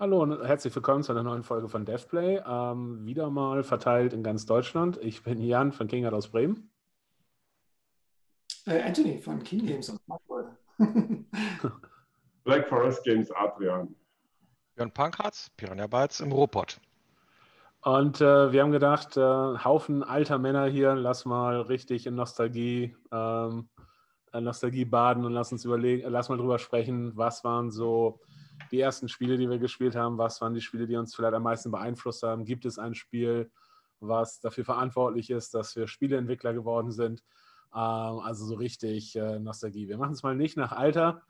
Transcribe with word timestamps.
Hallo 0.00 0.22
und 0.22 0.44
herzlich 0.44 0.72
willkommen 0.76 1.02
zu 1.02 1.10
einer 1.10 1.24
neuen 1.24 1.42
Folge 1.42 1.68
von 1.68 1.84
DevPlay. 1.84 2.40
Ähm, 2.46 3.04
wieder 3.04 3.30
mal 3.30 3.64
verteilt 3.64 4.12
in 4.12 4.22
ganz 4.22 4.46
Deutschland. 4.46 4.96
Ich 5.02 5.24
bin 5.24 5.40
Jan 5.40 5.72
von 5.72 5.88
Kingard 5.88 6.14
aus 6.14 6.28
Bremen. 6.28 6.70
Äh, 8.66 8.80
Anthony 8.80 9.18
von 9.18 9.42
King 9.42 9.66
Games 9.66 9.90
aus 9.90 9.98
Magdeburg. 10.06 10.56
Black 12.44 12.68
Forest 12.68 13.02
Games 13.02 13.28
Adrian. 13.32 13.92
Björn 14.76 14.92
Pankratz, 14.92 15.50
Piranha 15.56 15.88
Bytes 15.88 16.20
im 16.20 16.30
Ruhrpott. 16.30 16.80
Und 17.82 18.20
äh, 18.20 18.52
wir 18.52 18.62
haben 18.62 18.70
gedacht, 18.70 19.16
äh, 19.16 19.20
Haufen 19.20 20.04
alter 20.04 20.38
Männer 20.38 20.66
hier, 20.66 20.94
lass 20.94 21.24
mal 21.24 21.60
richtig 21.62 22.06
in 22.06 22.14
Nostalgie, 22.14 22.96
ähm, 23.10 23.68
Nostalgie 24.32 24.84
baden 24.84 25.24
und 25.24 25.32
lass 25.32 25.50
uns 25.50 25.64
überlegen, 25.64 26.08
lass 26.08 26.28
mal 26.28 26.38
drüber 26.38 26.60
sprechen, 26.60 27.16
was 27.16 27.42
waren 27.42 27.72
so 27.72 28.20
die 28.70 28.80
ersten 28.80 29.08
Spiele, 29.08 29.36
die 29.36 29.48
wir 29.48 29.58
gespielt 29.58 29.96
haben, 29.96 30.18
was 30.18 30.40
waren 30.40 30.54
die 30.54 30.60
Spiele, 30.60 30.86
die 30.86 30.96
uns 30.96 31.14
vielleicht 31.14 31.34
am 31.34 31.42
meisten 31.42 31.70
beeinflusst 31.70 32.22
haben? 32.22 32.44
Gibt 32.44 32.64
es 32.64 32.78
ein 32.78 32.94
Spiel, 32.94 33.50
was 34.00 34.40
dafür 34.40 34.64
verantwortlich 34.64 35.30
ist, 35.30 35.54
dass 35.54 35.76
wir 35.76 35.88
Spieleentwickler 35.88 36.52
geworden 36.54 36.90
sind? 36.90 37.22
Ähm, 37.74 38.20
also 38.20 38.46
so 38.46 38.54
richtig 38.54 39.16
äh, 39.16 39.38
Nostalgie. 39.38 39.88
Wir 39.88 39.98
machen 39.98 40.12
es 40.12 40.22
mal 40.22 40.36
nicht 40.36 40.56
nach 40.56 40.72
Alter. 40.72 41.22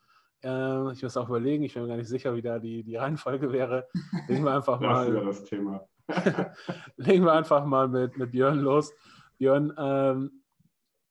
Äh, 0.42 0.92
ich 0.92 1.02
muss 1.02 1.16
auch 1.16 1.28
überlegen, 1.28 1.64
ich 1.64 1.74
bin 1.74 1.82
mir 1.82 1.88
gar 1.88 1.96
nicht 1.96 2.08
sicher, 2.08 2.34
wie 2.34 2.42
da 2.42 2.58
die, 2.58 2.82
die 2.82 2.96
Reihenfolge 2.96 3.52
wäre. 3.52 3.88
Legen 4.28 4.44
wir 4.44 4.54
einfach 4.54 4.80
mal. 4.80 5.12
Das 5.12 5.40
das 5.40 5.44
Thema. 5.48 5.86
legen 6.96 7.24
wir 7.24 7.32
einfach 7.32 7.64
mal 7.64 7.88
mit, 7.88 8.16
mit 8.16 8.30
Björn 8.30 8.60
los. 8.60 8.92
Björn, 9.38 9.72
ähm, 9.76 10.42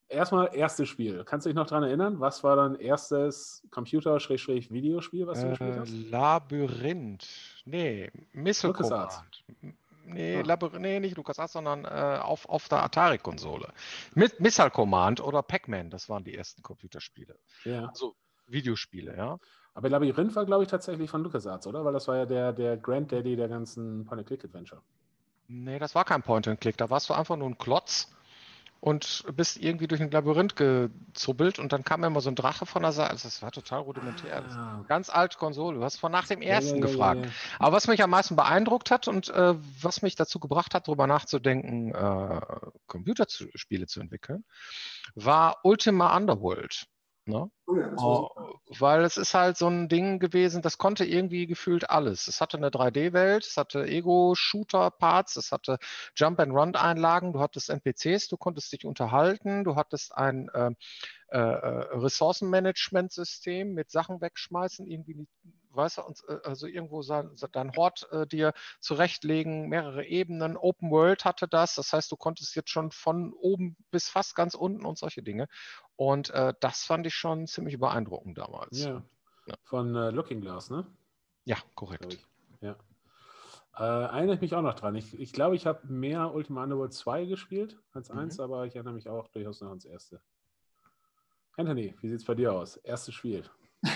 erstmal 0.09 0.49
erstes 0.53 0.89
Spiel. 0.89 1.23
Kannst 1.23 1.45
du 1.45 1.49
dich 1.49 1.55
noch 1.55 1.67
daran 1.67 1.83
erinnern? 1.83 2.19
Was 2.19 2.43
war 2.43 2.55
dein 2.55 2.75
erstes 2.75 3.63
Computer-Videospiel, 3.71 5.27
was 5.27 5.41
du 5.41 5.47
äh, 5.47 5.49
gespielt 5.49 5.79
hast? 5.79 5.91
Labyrinth. 5.91 7.27
Nee, 7.65 8.11
Missile 8.33 8.73
Command. 8.73 9.23
Nee, 10.05 10.41
ah. 10.41 10.69
nee, 10.79 10.99
nicht 11.01 11.17
LucasArts, 11.17 11.53
sondern 11.53 11.83
äh, 11.83 12.19
auf, 12.21 12.47
auf 12.47 12.69
der 12.69 12.81
Atari-Konsole. 12.81 13.67
Mit 14.15 14.39
Missile 14.39 14.71
Command 14.71 15.21
oder 15.21 15.41
Pac-Man, 15.41 15.89
das 15.89 16.07
waren 16.07 16.23
die 16.23 16.33
ersten 16.33 16.61
Computerspiele. 16.61 17.37
Ja. 17.65 17.87
Also 17.87 18.15
Videospiele, 18.47 19.17
ja. 19.17 19.37
Aber 19.73 19.89
Labyrinth 19.89 20.35
war, 20.35 20.45
glaube 20.45 20.63
ich, 20.63 20.69
tatsächlich 20.69 21.09
von 21.09 21.23
LucasArts, 21.23 21.67
oder? 21.67 21.83
Weil 21.83 21.93
das 21.93 22.07
war 22.07 22.17
ja 22.17 22.25
der, 22.25 22.53
der 22.53 22.77
Granddaddy 22.77 23.35
der 23.35 23.49
ganzen 23.49 24.05
Point-and-Click-Adventure. 24.05 24.81
Nee, 25.49 25.77
das 25.77 25.93
war 25.93 26.03
kein 26.03 26.23
Point-and-Click. 26.23 26.77
Da 26.77 26.89
warst 26.89 27.09
du 27.09 27.13
einfach 27.13 27.35
nur 27.35 27.49
ein 27.49 27.57
Klotz 27.57 28.11
und 28.79 29.23
bist 29.35 29.57
irgendwie 29.57 29.87
durch 29.87 30.01
ein 30.01 30.11
Labyrinth 30.11 30.55
gezubbelt 30.55 31.59
und 31.59 31.73
dann 31.73 31.83
kam 31.83 32.03
immer 32.03 32.21
so 32.21 32.29
ein 32.29 32.35
Drache 32.35 32.65
von 32.65 32.83
der 32.83 32.91
Seite. 32.91 33.11
Also 33.11 33.27
das 33.27 33.41
war 33.41 33.51
total 33.51 33.81
rudimentär. 33.81 34.43
Ah. 34.49 34.83
Ganz 34.87 35.09
alte 35.09 35.37
Konsole. 35.37 35.77
Du 35.77 35.83
hast 35.83 35.97
von 35.97 36.11
nach 36.11 36.27
dem 36.27 36.41
ersten 36.41 36.77
ja, 36.77 36.85
ja, 36.85 36.91
gefragt. 36.91 37.25
Ja, 37.25 37.31
Aber 37.59 37.75
was 37.75 37.87
mich 37.87 38.03
am 38.03 38.09
meisten 38.09 38.35
beeindruckt 38.35 38.91
hat 38.91 39.07
und 39.07 39.29
äh, 39.29 39.55
was 39.81 40.01
mich 40.01 40.15
dazu 40.15 40.39
gebracht 40.39 40.73
hat, 40.73 40.87
darüber 40.87 41.07
nachzudenken, 41.07 41.93
äh, 41.93 42.41
Computerspiele 42.87 43.87
zu 43.87 43.99
entwickeln, 43.99 44.45
war 45.15 45.57
Ultima 45.63 46.15
Underworld. 46.15 46.87
Ne? 47.27 47.51
Oh 47.65 47.75
ja, 47.75 47.93
oh, 47.97 48.29
weil 48.79 49.03
es 49.03 49.17
ist 49.17 49.33
halt 49.33 49.57
so 49.57 49.67
ein 49.67 49.89
Ding 49.89 50.19
gewesen, 50.19 50.61
das 50.61 50.77
konnte 50.77 51.03
irgendwie 51.03 51.45
gefühlt 51.45 51.89
alles. 51.89 52.29
Es 52.29 52.39
hatte 52.39 52.55
eine 52.55 52.69
3D-Welt, 52.69 53.45
es 53.45 53.57
hatte 53.57 53.85
Ego-Shooter-Parts, 53.85 55.35
es 55.35 55.51
hatte 55.51 55.77
Jump-and-Run-Einlagen, 56.15 57.33
du 57.33 57.41
hattest 57.41 57.69
NPCs, 57.69 58.29
du 58.29 58.37
konntest 58.37 58.71
dich 58.71 58.85
unterhalten, 58.85 59.65
du 59.65 59.75
hattest 59.75 60.15
ein 60.15 60.47
äh, 60.53 60.71
äh, 61.27 61.37
Ressourcenmanagement-System 61.37 63.73
mit 63.73 63.91
Sachen 63.91 64.21
wegschmeißen, 64.21 64.87
irgendwie 64.87 65.27
weißt 65.77 65.99
du, 65.99 66.01
äh, 66.27 66.39
also 66.43 66.67
irgendwo 66.67 67.01
sein, 67.01 67.31
dein 67.51 67.75
Hort 67.75 68.11
äh, 68.11 68.27
dir 68.27 68.53
zurechtlegen, 68.79 69.69
mehrere 69.69 70.05
Ebenen. 70.05 70.57
Open 70.57 70.91
World 70.91 71.23
hatte 71.23 71.47
das, 71.47 71.75
das 71.75 71.93
heißt, 71.93 72.11
du 72.11 72.17
konntest 72.17 72.55
jetzt 72.55 72.69
schon 72.69 72.91
von 72.91 73.33
oben 73.33 73.77
bis 73.91 74.09
fast 74.09 74.35
ganz 74.35 74.55
unten 74.55 74.85
und 74.85 74.97
solche 74.97 75.23
Dinge. 75.23 75.47
Und 75.95 76.31
äh, 76.31 76.53
das 76.59 76.83
fand 76.83 77.07
ich 77.07 77.15
schon 77.15 77.47
ziemlich 77.47 77.79
beeindruckend 77.79 78.37
damals. 78.37 78.83
Ja. 78.83 79.03
ja. 79.45 79.55
Von 79.63 79.95
äh, 79.95 80.09
Looking 80.09 80.41
Glass, 80.41 80.69
ne? 80.69 80.85
Ja, 81.45 81.57
korrekt. 81.75 82.19
Ja. 82.59 82.75
Äh, 83.77 83.83
erinnere 83.83 84.35
ich 84.35 84.41
mich 84.41 84.55
auch 84.55 84.61
noch 84.61 84.73
dran. 84.73 84.95
Ich, 84.95 85.17
ich 85.19 85.31
glaube, 85.31 85.55
ich 85.55 85.67
habe 85.67 85.87
mehr 85.87 86.33
Ultima 86.33 86.63
Underworld 86.63 86.93
2 86.93 87.25
gespielt 87.25 87.79
als 87.93 88.09
mhm. 88.09 88.19
1, 88.19 88.39
aber 88.39 88.65
ich 88.65 88.75
erinnere 88.75 88.95
mich 88.95 89.07
auch 89.07 89.27
durchaus 89.27 89.61
noch 89.61 89.69
ans 89.69 89.85
erste. 89.85 90.19
Anthony, 91.57 91.95
wie 92.01 92.09
sieht 92.09 92.19
es 92.19 92.25
bei 92.25 92.35
dir 92.35 92.53
aus? 92.53 92.77
Erstes 92.77 93.15
Spiel. 93.15 93.43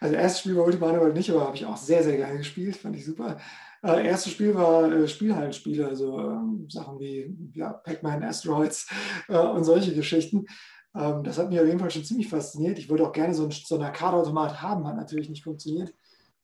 Also 0.00 0.16
erstes 0.16 0.40
Spiel 0.40 0.56
war 0.56 0.64
Ultima 0.64 0.88
Underworld 0.88 1.14
nicht, 1.14 1.30
aber 1.30 1.46
habe 1.46 1.56
ich 1.56 1.64
auch 1.64 1.78
sehr, 1.78 2.02
sehr 2.02 2.18
gerne 2.18 2.36
gespielt, 2.36 2.76
fand 2.76 2.94
ich 2.94 3.06
super. 3.06 3.38
Äh, 3.82 4.06
erstes 4.06 4.32
Spiel 4.32 4.54
war 4.54 4.90
äh, 4.92 5.08
Spielhallenspiele, 5.08 5.86
also 5.86 6.20
äh, 6.20 6.70
Sachen 6.70 6.98
wie 6.98 7.34
ja, 7.54 7.72
Pac-Man, 7.72 8.22
Asteroids 8.22 8.86
äh, 9.28 9.38
und 9.38 9.64
solche 9.64 9.94
Geschichten. 9.94 10.46
Ähm, 10.94 11.24
das 11.24 11.38
hat 11.38 11.48
mich 11.48 11.60
auf 11.60 11.66
jeden 11.66 11.78
Fall 11.78 11.90
schon 11.90 12.04
ziemlich 12.04 12.28
fasziniert. 12.28 12.78
Ich 12.78 12.88
wollte 12.90 13.06
auch 13.06 13.12
gerne 13.12 13.34
so, 13.34 13.44
ein, 13.44 13.50
so 13.50 13.74
einen 13.76 13.84
Arcade-Automat 13.84 14.62
haben, 14.62 14.86
hat 14.86 14.96
natürlich 14.96 15.28
nicht 15.28 15.44
funktioniert. 15.44 15.94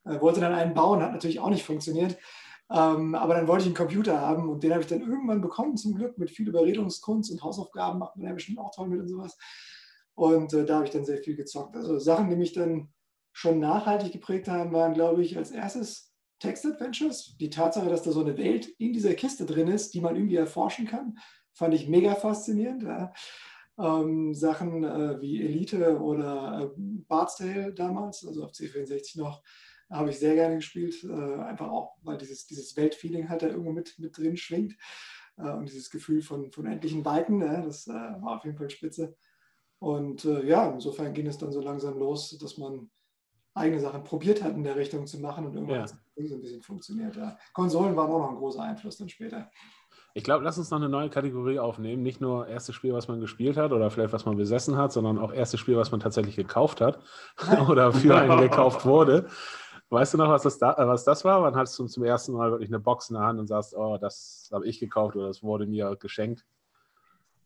Äh, 0.04 0.20
wollte 0.20 0.40
dann 0.40 0.54
einen 0.54 0.74
bauen, 0.74 1.02
hat 1.02 1.12
natürlich 1.12 1.40
auch 1.40 1.50
nicht 1.50 1.64
funktioniert. 1.64 2.16
Ähm, 2.70 3.14
aber 3.14 3.34
dann 3.34 3.48
wollte 3.48 3.62
ich 3.62 3.66
einen 3.66 3.74
Computer 3.74 4.20
haben 4.20 4.48
und 4.48 4.62
den 4.62 4.70
habe 4.72 4.82
ich 4.82 4.86
dann 4.86 5.00
irgendwann 5.00 5.40
bekommen, 5.40 5.76
zum 5.76 5.94
Glück, 5.94 6.18
mit 6.18 6.30
viel 6.30 6.48
Überredungskunst 6.48 7.30
und 7.32 7.42
Hausaufgaben, 7.42 7.98
macht 7.98 8.16
man 8.16 8.26
ja 8.26 8.32
bestimmt 8.32 8.58
auch 8.58 8.70
toll 8.70 8.88
mit 8.88 9.00
und 9.00 9.08
sowas. 9.08 9.36
Und 10.20 10.52
äh, 10.52 10.66
da 10.66 10.74
habe 10.74 10.84
ich 10.84 10.90
dann 10.90 11.06
sehr 11.06 11.16
viel 11.16 11.34
gezockt. 11.34 11.74
Also 11.74 11.98
Sachen, 11.98 12.28
die 12.28 12.36
mich 12.36 12.52
dann 12.52 12.92
schon 13.32 13.58
nachhaltig 13.58 14.12
geprägt 14.12 14.48
haben, 14.48 14.70
waren, 14.70 14.92
glaube 14.92 15.22
ich, 15.22 15.38
als 15.38 15.50
erstes 15.50 16.12
Text-Adventures. 16.40 17.38
Die 17.40 17.48
Tatsache, 17.48 17.88
dass 17.88 18.02
da 18.02 18.12
so 18.12 18.20
eine 18.20 18.36
Welt 18.36 18.66
in 18.76 18.92
dieser 18.92 19.14
Kiste 19.14 19.46
drin 19.46 19.68
ist, 19.68 19.94
die 19.94 20.02
man 20.02 20.16
irgendwie 20.16 20.36
erforschen 20.36 20.86
kann, 20.86 21.16
fand 21.54 21.72
ich 21.72 21.88
mega 21.88 22.14
faszinierend. 22.16 22.82
Ja. 22.82 23.14
Ähm, 23.78 24.34
Sachen 24.34 24.84
äh, 24.84 25.18
wie 25.22 25.40
Elite 25.40 25.98
oder 25.98 26.70
äh, 26.76 26.80
Bard's 27.08 27.36
Tale 27.36 27.72
damals, 27.72 28.26
also 28.26 28.44
auf 28.44 28.52
C64 28.52 29.18
noch, 29.18 29.42
habe 29.88 30.10
ich 30.10 30.18
sehr 30.18 30.34
gerne 30.34 30.56
gespielt. 30.56 31.02
Äh, 31.02 31.40
einfach 31.40 31.70
auch, 31.70 31.96
weil 32.02 32.18
dieses, 32.18 32.46
dieses 32.46 32.76
Weltfeeling 32.76 33.30
halt 33.30 33.40
da 33.40 33.46
irgendwo 33.46 33.72
mit, 33.72 33.98
mit 33.98 34.18
drin 34.18 34.36
schwingt. 34.36 34.76
Äh, 35.38 35.48
und 35.52 35.70
dieses 35.70 35.88
Gefühl 35.88 36.20
von, 36.20 36.52
von 36.52 36.66
endlichen 36.66 37.06
Weiten, 37.06 37.40
das 37.40 37.86
äh, 37.86 37.92
war 37.92 38.36
auf 38.36 38.44
jeden 38.44 38.58
Fall 38.58 38.68
spitze. 38.68 39.16
Und 39.80 40.24
äh, 40.26 40.46
ja, 40.46 40.70
insofern 40.70 41.12
ging 41.12 41.26
es 41.26 41.38
dann 41.38 41.52
so 41.52 41.60
langsam 41.60 41.98
los, 41.98 42.36
dass 42.38 42.58
man 42.58 42.90
eigene 43.54 43.80
Sachen 43.80 44.04
probiert 44.04 44.42
hat, 44.42 44.54
in 44.54 44.62
der 44.62 44.76
Richtung 44.76 45.06
zu 45.06 45.18
machen 45.18 45.46
und 45.46 45.54
irgendwann 45.54 45.76
ja. 45.76 45.82
hat 45.82 45.94
es 46.16 46.28
so 46.28 46.36
ein 46.36 46.40
bisschen 46.40 46.62
funktioniert. 46.62 47.16
Ja. 47.16 47.36
Konsolen 47.52 47.96
waren 47.96 48.10
auch 48.10 48.20
noch 48.20 48.30
ein 48.30 48.36
großer 48.36 48.62
Einfluss 48.62 48.98
dann 48.98 49.08
später. 49.08 49.50
Ich 50.14 50.24
glaube, 50.24 50.44
lass 50.44 50.58
uns 50.58 50.70
noch 50.70 50.78
eine 50.78 50.88
neue 50.88 51.08
Kategorie 51.08 51.58
aufnehmen. 51.58 52.02
Nicht 52.02 52.20
nur 52.20 52.46
erstes 52.46 52.74
Spiel, 52.74 52.92
was 52.92 53.08
man 53.08 53.20
gespielt 53.20 53.56
hat 53.56 53.72
oder 53.72 53.90
vielleicht 53.90 54.12
was 54.12 54.26
man 54.26 54.36
besessen 54.36 54.76
hat, 54.76 54.92
sondern 54.92 55.18
auch 55.18 55.32
erstes 55.32 55.60
Spiel, 55.60 55.76
was 55.76 55.90
man 55.90 56.00
tatsächlich 56.00 56.36
gekauft 56.36 56.80
hat 56.80 57.00
oder 57.68 57.92
für 57.92 58.16
einen 58.16 58.40
gekauft 58.40 58.84
wurde. 58.84 59.28
Weißt 59.88 60.14
du 60.14 60.18
noch, 60.18 60.28
was 60.28 60.42
das, 60.42 60.58
da, 60.58 60.74
äh, 60.74 60.86
was 60.86 61.04
das 61.04 61.24
war? 61.24 61.42
Wann 61.42 61.56
hattest 61.56 61.78
du 61.78 61.86
zum 61.86 62.04
ersten 62.04 62.32
Mal 62.32 62.50
wirklich 62.50 62.70
eine 62.70 62.80
Box 62.80 63.10
in 63.10 63.14
der 63.14 63.24
Hand 63.24 63.40
und 63.40 63.46
sagst, 63.46 63.74
oh, 63.74 63.98
das 63.98 64.48
habe 64.52 64.66
ich 64.66 64.78
gekauft 64.78 65.16
oder 65.16 65.28
das 65.28 65.42
wurde 65.42 65.66
mir 65.66 65.96
geschenkt? 65.96 66.44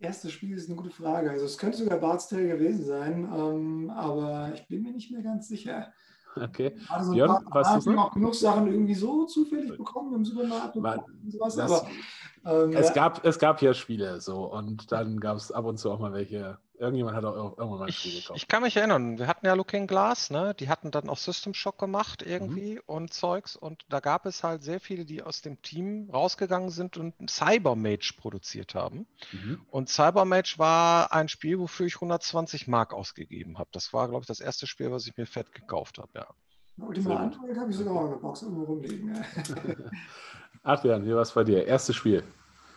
Erstes 0.01 0.33
Spiel 0.33 0.57
ist 0.57 0.69
eine 0.69 0.77
gute 0.77 0.91
Frage. 0.91 1.31
Also 1.31 1.47
es 1.47 1.57
könnte 1.57 1.79
sogar 1.79 1.99
Bart's 1.99 2.29
Tale 2.29 2.49
gewesen 2.49 2.85
sein, 2.85 3.29
ähm, 3.35 3.91
aber 3.91 4.53
ich 4.55 4.67
bin 4.69 4.83
mir 4.83 4.93
nicht 4.93 5.11
mehr 5.11 5.23
ganz 5.23 5.49
sicher. 5.49 5.93
Okay. 6.37 6.77
Also 6.89 7.13
Björn, 7.13 7.45
paar, 7.45 7.65
weißt 7.65 7.87
du 7.87 7.99
auch 7.99 8.13
genug 8.13 8.35
Sachen 8.35 8.67
irgendwie 8.67 8.95
so 8.95 9.25
zufällig 9.25 9.77
bekommen 9.77 10.15
im 10.15 10.25
Supermarkt 10.25 10.77
und 10.77 11.31
sowas. 11.31 11.55
Das, 11.55 11.71
aber, 11.71 12.65
ähm, 12.65 12.73
es, 12.73 12.89
ja. 12.89 12.95
gab, 12.95 13.25
es 13.25 13.39
gab 13.39 13.63
ja 13.63 13.73
Spiele 13.73 14.21
so 14.21 14.53
und 14.53 14.91
dann 14.91 15.21
gab 15.21 15.37
es 15.37 15.53
ab 15.53 15.65
und 15.65 15.79
zu 15.79 15.91
auch 15.91 16.01
mal 16.01 16.13
welche, 16.13 16.59
Irgendjemand 16.77 17.17
hat 17.17 17.25
auch 17.25 17.57
irgendwann 17.57 17.79
mal 17.79 17.87
ein 17.87 17.93
Spiel 17.93 18.21
gekauft. 18.21 18.37
Ich 18.37 18.49
kann 18.49 18.63
mich 18.63 18.77
erinnern, 18.77 19.19
wir 19.19 19.29
hatten 19.29 19.47
ja 19.47 19.55
Looking 19.55 19.87
Glass, 19.87 20.31
ne? 20.31 20.55
die 20.59 20.69
hatten 20.69 20.91
dann 20.91 21.09
auch 21.09 21.19
System 21.19 21.55
Shock 21.55 21.79
gemacht 21.79 22.23
irgendwie 22.23 22.75
mhm. 22.75 22.83
und 22.87 23.13
Zeugs 23.13 23.55
und 23.55 23.85
da 23.89 24.01
gab 24.01 24.27
es 24.27 24.43
halt 24.43 24.65
sehr 24.65 24.81
viele, 24.81 25.05
die 25.05 25.23
aus 25.23 25.41
dem 25.41 25.63
Team 25.63 26.11
rausgegangen 26.13 26.71
sind 26.71 26.97
und 26.97 27.15
Cybermage 27.31 28.15
produziert 28.19 28.75
haben. 28.75 29.07
Mhm. 29.33 29.61
Und 29.71 29.89
Cybermage 29.89 30.59
war 30.59 31.13
ein 31.13 31.29
Spiel, 31.29 31.61
wofür 31.61 31.87
ich 31.87 31.95
120 31.95 32.67
Mark 32.67 32.93
ausgegeben 32.93 33.59
habe. 33.59 33.71
Das 33.73 33.93
war, 33.93 34.09
glaube 34.09 34.23
ich, 34.23 34.27
das 34.27 34.41
erste 34.41 34.67
Spiel, 34.67 34.91
was 34.91 35.07
ich 35.07 35.17
mir 35.17 35.27
fett 35.27 35.53
gekauft 35.53 35.99
habe, 35.99 36.11
ja. 36.15 36.27
Ultima 36.77 37.17
Android 37.17 37.57
habe 37.57 37.71
ich 37.71 37.77
sogar 37.77 37.95
auch 37.95 38.05
in 38.07 38.11
der 38.11 38.17
Box 38.17 38.43
irgendwo 38.43 38.65
rumliegen. 38.65 39.25
Adrian, 40.65 41.07
wie 41.07 41.15
war 41.15 41.23
es 41.23 41.31
bei 41.31 41.45
dir? 41.45 41.65
Erstes 41.67 41.95
Spiel? 41.95 42.25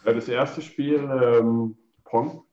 Das 0.05 0.27
erste 0.27 0.61
Spiel, 0.61 0.97
ähm, 0.97 1.75
Pong 2.03 2.46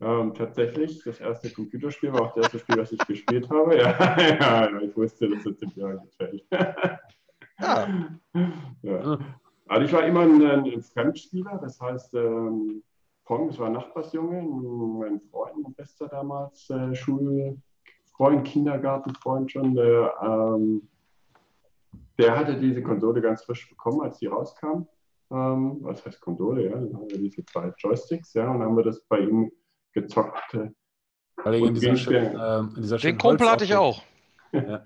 ähm, 0.00 0.34
tatsächlich, 0.34 1.02
das 1.04 1.20
erste 1.20 1.50
Computerspiel 1.50 2.12
war 2.12 2.22
auch 2.22 2.34
das 2.34 2.44
erste 2.44 2.58
Spiel, 2.60 2.78
was 2.78 2.92
ich 2.92 3.06
gespielt 3.06 3.48
habe. 3.50 3.76
Ja, 3.80 4.68
ja 4.70 4.80
ich 4.80 4.96
wusste, 4.96 5.28
dass 5.28 5.44
es 5.44 5.58
dem 5.58 5.70
Björn 5.70 6.00
gefällt. 6.02 6.44
ja. 7.60 7.88
ja. 8.82 9.18
Also 9.68 9.86
ich 9.86 9.92
war 9.92 10.04
immer 10.04 10.22
ein, 10.22 10.42
ein 10.42 10.82
Fremdspieler, 10.82 11.58
das 11.62 11.80
heißt, 11.80 12.14
ähm, 12.14 12.82
Pong, 13.24 13.46
das 13.46 13.58
war 13.60 13.66
ein 13.66 13.74
Nachbarsjunge, 13.74 14.42
mein 14.42 15.20
Freund, 15.20 15.62
mein 15.62 15.74
bester 15.74 16.08
damals, 16.08 16.68
äh, 16.70 16.92
Schulfreund, 16.92 18.44
Kindergartenfreund 18.44 19.52
schon, 19.52 19.76
der, 19.76 20.12
ähm, 20.20 20.88
der 22.18 22.36
hatte 22.36 22.58
diese 22.58 22.82
Konsole 22.82 23.20
ganz 23.20 23.44
frisch 23.44 23.68
bekommen, 23.70 24.00
als 24.00 24.18
die 24.18 24.26
rauskam. 24.26 24.88
Ähm, 25.30 25.78
was 25.82 26.04
heißt 26.04 26.20
Konsole? 26.20 26.64
Ja, 26.64 26.72
dann 26.72 26.92
haben 26.92 27.08
wir 27.08 27.18
diese 27.18 27.44
zwei 27.44 27.72
Joysticks, 27.78 28.34
ja, 28.34 28.50
und 28.50 28.62
haben 28.62 28.76
wir 28.76 28.82
das 28.82 29.00
bei 29.02 29.20
ihm 29.20 29.52
gezockt. 29.92 30.58
Weil 31.36 31.54
in 31.54 31.74
dieser, 31.74 31.96
schön, 31.96 32.14
äh, 32.14 32.58
in 32.58 32.82
dieser 32.82 32.98
Den 32.98 33.18
Kumpel 33.18 33.48
hatte 33.50 33.64
ich 33.64 33.74
auch. 33.74 34.02
Ja. 34.52 34.82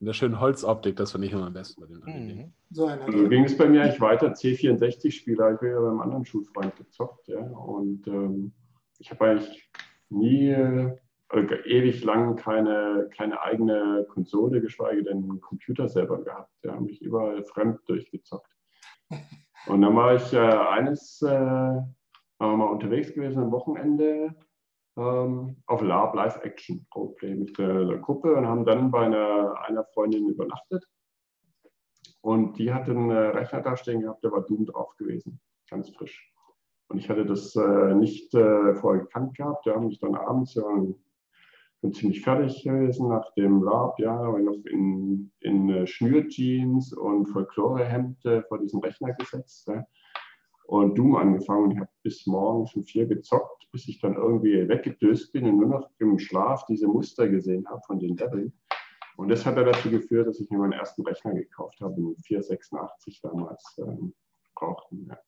In 0.00 0.06
der 0.06 0.12
schönen 0.12 0.38
Holzoptik, 0.38 0.94
das 0.96 1.10
finde 1.10 1.26
ich 1.26 1.32
immer 1.32 1.46
am 1.46 1.52
besten 1.52 1.80
bei 1.80 1.86
den 1.88 2.36
mhm. 2.36 2.52
So 2.70 2.86
also 2.86 3.28
ging 3.28 3.44
es 3.44 3.56
bei 3.56 3.68
mir 3.68 3.82
eigentlich 3.82 4.00
weiter. 4.00 4.32
C64-Spieler, 4.32 5.50
ich 5.50 5.56
habe 5.56 5.68
ja 5.68 5.80
beim 5.80 6.00
anderen 6.00 6.24
Schulfreund 6.24 6.76
gezockt, 6.76 7.26
ja. 7.26 7.40
Und 7.40 8.06
ähm, 8.06 8.52
ich 8.98 9.10
habe 9.10 9.24
eigentlich 9.24 9.70
nie 10.08 10.50
äh, 10.50 10.96
ewig 11.64 12.04
lang 12.04 12.36
keine, 12.36 13.08
keine 13.16 13.42
eigene 13.42 14.06
Konsole, 14.08 14.60
geschweige 14.60 15.02
denn 15.02 15.24
einen 15.24 15.40
Computer 15.40 15.88
selber 15.88 16.22
gehabt. 16.22 16.52
Ja, 16.62 16.74
habe 16.74 16.84
mich 16.84 17.02
überall 17.02 17.42
fremd 17.44 17.80
durchgezockt. 17.86 18.50
Und 19.66 19.82
dann 19.82 19.96
war 19.96 20.14
ich 20.14 20.32
äh, 20.32 20.38
eines 20.38 21.20
äh, 21.22 21.80
mal 22.38 22.66
unterwegs 22.66 23.12
gewesen 23.12 23.42
am 23.42 23.50
Wochenende 23.50 24.34
ähm, 24.96 25.56
auf 25.66 25.82
Lab 25.82 26.14
Live 26.14 26.40
Action 26.42 26.86
Roleplay 26.94 27.34
mit 27.34 27.58
der, 27.58 27.84
der, 27.84 27.98
Gruppe 27.98 28.34
und 28.34 28.46
haben 28.46 28.64
dann 28.64 28.90
bei 28.90 29.06
einer, 29.06 29.54
einer 29.66 29.84
Freundin 29.94 30.28
übernachtet. 30.28 30.84
Und 32.20 32.58
die 32.58 32.72
hatte 32.72 32.90
einen 32.90 33.10
Rechner 33.10 33.60
da 33.60 33.76
stehen 33.76 34.00
gehabt, 34.00 34.24
der 34.24 34.32
war 34.32 34.42
Doom 34.42 34.66
drauf 34.66 34.96
gewesen, 34.96 35.40
ganz 35.70 35.90
frisch. 35.90 36.32
Und 36.88 36.98
ich 36.98 37.08
hatte 37.08 37.24
das 37.24 37.54
äh, 37.54 37.94
nicht 37.94 38.34
äh, 38.34 38.74
vorher 38.74 39.02
gekannt 39.02 39.36
gehabt. 39.36 39.66
Da 39.66 39.74
haben 39.74 39.86
mich 39.86 40.00
dann 40.00 40.14
abends 40.14 40.54
ja 40.54 40.64
bin 41.80 41.92
ziemlich 41.92 42.22
fertig 42.22 42.64
gewesen 42.64 43.08
nach 43.08 43.32
dem 43.34 43.62
Lab, 43.62 44.00
ja, 44.00 44.12
war 44.12 44.40
noch 44.40 44.64
in, 44.64 45.30
in 45.38 45.68
äh, 45.68 45.86
Schnürjeans 45.86 46.92
und 46.92 47.26
Folklorehemd 47.26 48.18
vor 48.48 48.58
diesem 48.58 48.80
Rechner 48.80 49.12
gesetzt. 49.12 49.68
Ja 49.68 49.84
und 50.68 50.98
Doom 50.98 51.16
angefangen. 51.16 51.70
Ich 51.70 51.78
habe 51.78 51.90
bis 52.02 52.26
morgens 52.26 52.74
um 52.74 52.84
vier 52.84 53.06
gezockt, 53.06 53.66
bis 53.72 53.88
ich 53.88 54.00
dann 54.00 54.14
irgendwie 54.14 54.68
weggedöst 54.68 55.32
bin 55.32 55.46
und 55.46 55.56
nur 55.56 55.68
noch 55.68 55.90
im 55.98 56.18
Schlaf 56.18 56.66
diese 56.66 56.86
Muster 56.86 57.26
gesehen 57.26 57.66
habe 57.68 57.80
von 57.86 57.98
den 57.98 58.16
Leveln. 58.16 58.52
Und 59.16 59.30
das 59.30 59.46
hat 59.46 59.56
dann 59.56 59.64
dazu 59.64 59.90
geführt, 59.90 60.28
dass 60.28 60.38
ich 60.38 60.50
mir 60.50 60.58
meinen 60.58 60.72
ersten 60.72 61.02
Rechner 61.06 61.32
gekauft 61.32 61.80
habe, 61.80 61.94
einen 61.94 62.16
486 62.16 63.20
damals 63.22 63.78
ähm, 63.78 64.14
brauchten. 64.54 65.06
Ja. 65.08 65.18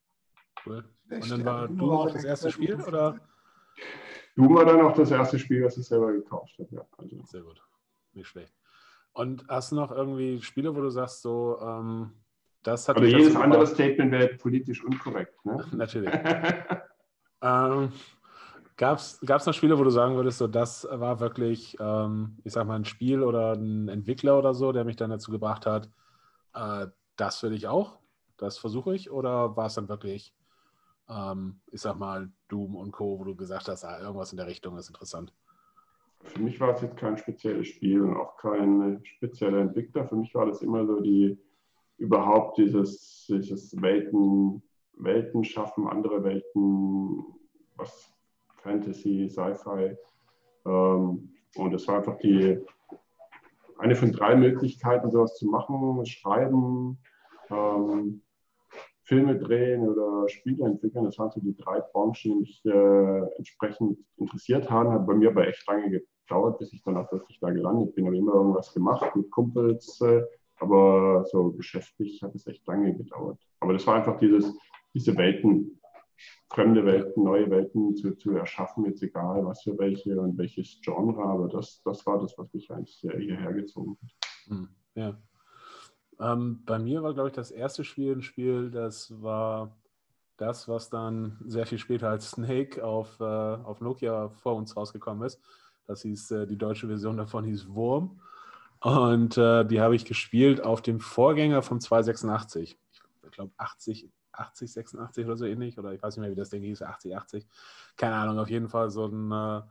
Cool. 0.67 0.85
Und 1.11 1.31
dann 1.31 1.45
war 1.47 1.69
Doom 1.69 1.91
auch 1.91 2.13
das 2.13 2.25
erste 2.25 2.51
Spiel, 2.51 2.79
oder? 2.83 3.19
Doom 4.37 4.55
war 4.55 4.67
dann 4.67 4.83
auch 4.83 4.95
das 4.95 5.11
erste 5.11 5.39
Spiel, 5.39 5.65
was 5.65 5.79
ich 5.79 5.87
selber 5.87 6.13
gekauft 6.13 6.55
habe, 6.59 6.69
ja. 6.71 6.87
Also. 6.99 7.17
Sehr 7.25 7.43
gut. 7.43 7.63
Nicht 8.13 8.29
schlecht. 8.29 8.55
Und 9.13 9.49
hast 9.49 9.73
du 9.73 9.77
noch 9.77 9.91
irgendwie 9.91 10.43
Spiele, 10.43 10.77
wo 10.77 10.83
du 10.83 10.91
sagst, 10.91 11.23
so, 11.23 11.59
ähm, 11.63 12.13
das 12.63 12.89
hat 12.89 12.97
Aber 12.97 13.07
jedes 13.07 13.37
andere 13.37 13.67
Statement 13.67 14.13
wäre 14.13 14.29
politisch 14.35 14.85
unkorrekt. 14.85 15.45
Ne? 15.45 15.65
Natürlich. 15.73 16.13
ähm, 17.43 17.93
Gab 18.81 18.99
es 18.99 19.21
noch 19.21 19.53
Spiele, 19.53 19.79
wo 19.79 19.85
du 19.85 19.91
sagen 19.91 20.17
würdest, 20.17 20.39
so 20.39 20.47
das 20.47 20.89
war 20.91 21.21
wirklich, 21.21 21.77
ähm, 21.79 22.39
ich 22.45 22.55
sag 22.55 22.67
mal, 22.67 22.77
ein 22.77 22.87
Spiel 22.87 23.23
oder 23.23 23.53
ein 23.53 23.89
Entwickler 23.89 24.39
oder 24.39 24.55
so, 24.55 24.73
der 24.73 24.85
mich 24.85 24.97
dann 24.97 25.11
dazu 25.11 25.31
gebracht 25.31 25.67
hat, 25.67 25.91
äh, 26.55 26.87
das 27.17 27.43
will 27.43 27.53
ich 27.53 27.69
auch, 27.69 27.99
das 28.39 28.57
versuche 28.57 28.95
ich? 28.95 29.11
Oder 29.11 29.55
war 29.55 29.67
es 29.67 29.75
dann 29.75 29.91
wirklich, 29.91 30.35
ähm, 31.11 31.61
ich 31.71 31.83
sag 31.83 31.99
mal, 31.99 32.31
Doom 32.49 32.75
und 32.75 32.93
Co., 32.93 33.19
wo 33.19 33.25
du 33.25 33.37
gesagt 33.37 33.69
hast, 33.69 33.85
ah, 33.85 34.01
irgendwas 34.01 34.33
in 34.33 34.39
der 34.39 34.47
Richtung 34.47 34.79
ist 34.79 34.89
interessant? 34.89 35.35
Für 36.23 36.41
mich 36.41 36.59
war 36.59 36.75
es 36.75 36.81
jetzt 36.81 36.97
kein 36.97 37.19
spezielles 37.19 37.69
Spiel 37.69 38.01
und 38.01 38.17
auch 38.17 38.39
kein 38.39 39.01
spezieller 39.05 39.59
Entwickler. 39.59 40.09
Für 40.09 40.17
mich 40.17 40.35
war 40.35 40.47
das 40.47 40.63
immer 40.63 40.87
so 40.87 41.01
die, 41.01 41.39
überhaupt 42.01 42.59
dieses, 42.59 43.27
dieses 43.29 43.81
Welten, 43.81 44.63
Welten 44.95 45.45
schaffen, 45.45 45.87
andere 45.87 46.25
Welten, 46.25 47.25
was 47.77 48.13
Fantasy, 48.63 49.29
Sci-Fi. 49.29 49.97
Ähm, 50.67 51.35
und 51.57 51.75
es 51.75 51.87
war 51.87 51.99
einfach 51.99 52.19
die 52.19 52.59
eine 53.79 53.97
von 53.97 54.13
drei 54.13 54.35
Möglichkeiten, 54.35 55.11
sowas 55.11 55.37
zu 55.37 55.47
machen: 55.47 56.05
Schreiben, 56.07 56.99
ähm, 57.51 58.23
Filme 59.03 59.39
drehen 59.39 59.89
oder 59.89 60.29
Spiele 60.29 60.67
entwickeln. 60.67 61.05
Das 61.05 61.19
waren 61.19 61.31
so 61.31 61.41
die 61.41 61.57
drei 61.57 61.81
Branchen, 61.81 62.15
die 62.23 62.35
mich 62.35 62.65
äh, 62.65 63.37
entsprechend 63.37 63.99
interessiert 64.17 64.71
haben. 64.71 64.91
Hat 64.91 65.07
bei 65.07 65.15
mir 65.15 65.31
aber 65.31 65.47
echt 65.47 65.67
lange 65.67 65.91
gedauert, 65.91 66.59
bis 66.59 66.73
ich 66.73 66.83
dann 66.83 66.97
auch 66.97 67.11
wirklich 67.13 67.41
da 67.41 67.51
gelandet 67.51 67.95
bin. 67.95 68.05
Ich 68.05 68.09
habe 68.09 68.17
immer 68.17 68.35
irgendwas 68.35 68.73
gemacht 68.73 69.17
mit 69.17 69.31
Kumpels. 69.31 70.01
Äh, 70.01 70.23
aber 70.61 71.25
so 71.31 71.53
geschäftlich 71.53 72.23
hat 72.23 72.35
es 72.35 72.47
echt 72.47 72.67
lange 72.67 72.95
gedauert. 72.95 73.39
Aber 73.61 73.73
das 73.73 73.87
war 73.87 73.97
einfach 73.97 74.19
dieses, 74.19 74.57
diese 74.95 75.17
Welten, 75.17 75.81
fremde 76.53 76.85
Welten, 76.85 77.25
neue 77.25 77.51
Welten 77.51 77.95
zu, 77.97 78.17
zu 78.17 78.33
erschaffen, 78.33 78.85
jetzt 78.85 79.03
egal 79.03 79.45
was 79.45 79.63
für 79.63 79.79
welche 79.79 80.21
und 80.21 80.37
welches 80.37 80.81
Genre, 80.83 81.23
aber 81.23 81.49
das, 81.49 81.81
das 81.85 82.05
war 82.07 82.21
das, 82.21 82.37
was 82.37 82.53
mich 82.53 82.71
eigentlich 82.71 82.97
hierher 82.97 83.53
gezogen 83.53 83.97
hat. 84.03 84.11
Hm, 84.47 84.69
ja. 84.95 85.19
Ähm, 86.21 86.63
bei 86.67 86.79
mir 86.79 87.03
war, 87.03 87.15
glaube 87.15 87.31
ich, 87.31 87.35
das 87.35 87.51
erste 87.51 87.83
Spiel 87.85 88.13
ein 88.13 88.23
Spiel, 88.23 88.71
das 88.71 89.23
war 89.23 89.77
das, 90.37 90.69
was 90.69 90.91
dann 90.91 91.39
sehr 91.47 91.67
viel 91.67 91.79
später 91.79 92.09
als 92.09 92.31
Snake 92.31 92.85
auf, 92.85 93.21
äh, 93.21 93.25
auf 93.25 93.81
Nokia 93.81 94.31
vor 94.31 94.57
uns 94.57 94.77
rausgekommen 94.77 95.25
ist. 95.25 95.41
Das 95.87 96.03
hieß, 96.03 96.31
äh, 96.33 96.47
die 96.47 96.57
deutsche 96.59 96.87
Version 96.87 97.17
davon 97.17 97.45
hieß 97.45 97.69
Wurm. 97.69 98.21
Und 98.81 99.37
äh, 99.37 99.65
die 99.67 99.81
habe 99.81 99.95
ich 99.95 100.05
gespielt 100.05 100.63
auf 100.63 100.81
dem 100.81 101.01
Vorgänger 101.01 101.63
vom 101.63 101.81
286. 101.81 102.79
Ich 103.25 103.31
glaube 103.31 103.53
80, 103.59 104.09
80, 104.33 104.73
86 104.73 105.27
oder 105.27 105.37
so 105.37 105.45
ähnlich. 105.45 105.79
Oder 105.79 105.93
ich 105.93 106.03
weiß 106.03 106.17
nicht 106.17 106.23
mehr, 106.23 106.31
wie 106.31 106.41
das 106.41 106.51
Ding 106.51 106.63
hieß, 106.63 106.83
80, 106.83 107.17
80. 107.17 107.47
Keine 107.97 108.17
Ahnung, 108.17 108.39
auf 108.39 108.49
jeden 108.49 108.69
Fall 108.69 108.91
so 108.91 109.07
ein, 109.07 109.31
äh, 109.31 109.63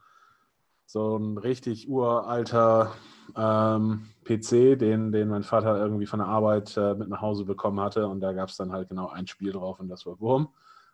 so 0.86 1.18
ein 1.18 1.38
richtig 1.38 1.90
uralter 1.90 2.94
ähm, 3.36 4.08
PC, 4.26 4.78
den, 4.78 5.12
den 5.12 5.30
mein 5.30 5.44
Vater 5.44 5.78
irgendwie 5.78 6.06
von 6.06 6.20
der 6.20 6.28
Arbeit 6.28 6.78
äh, 6.78 6.94
mit 6.94 7.10
nach 7.10 7.22
Hause 7.22 7.46
bekommen 7.46 7.80
hatte. 7.80 8.08
Und 8.08 8.22
da 8.22 8.34
gab 8.34 8.50
es 8.50 8.58
dann 8.58 8.72
halt 8.72 8.90
genau 8.90 9.10
ein 9.10 9.26
Spiel 9.26 9.52
drauf 9.52 9.80
und 9.80 9.88
das 9.88 10.06
war 10.06 10.20
Wurm. 10.20 10.50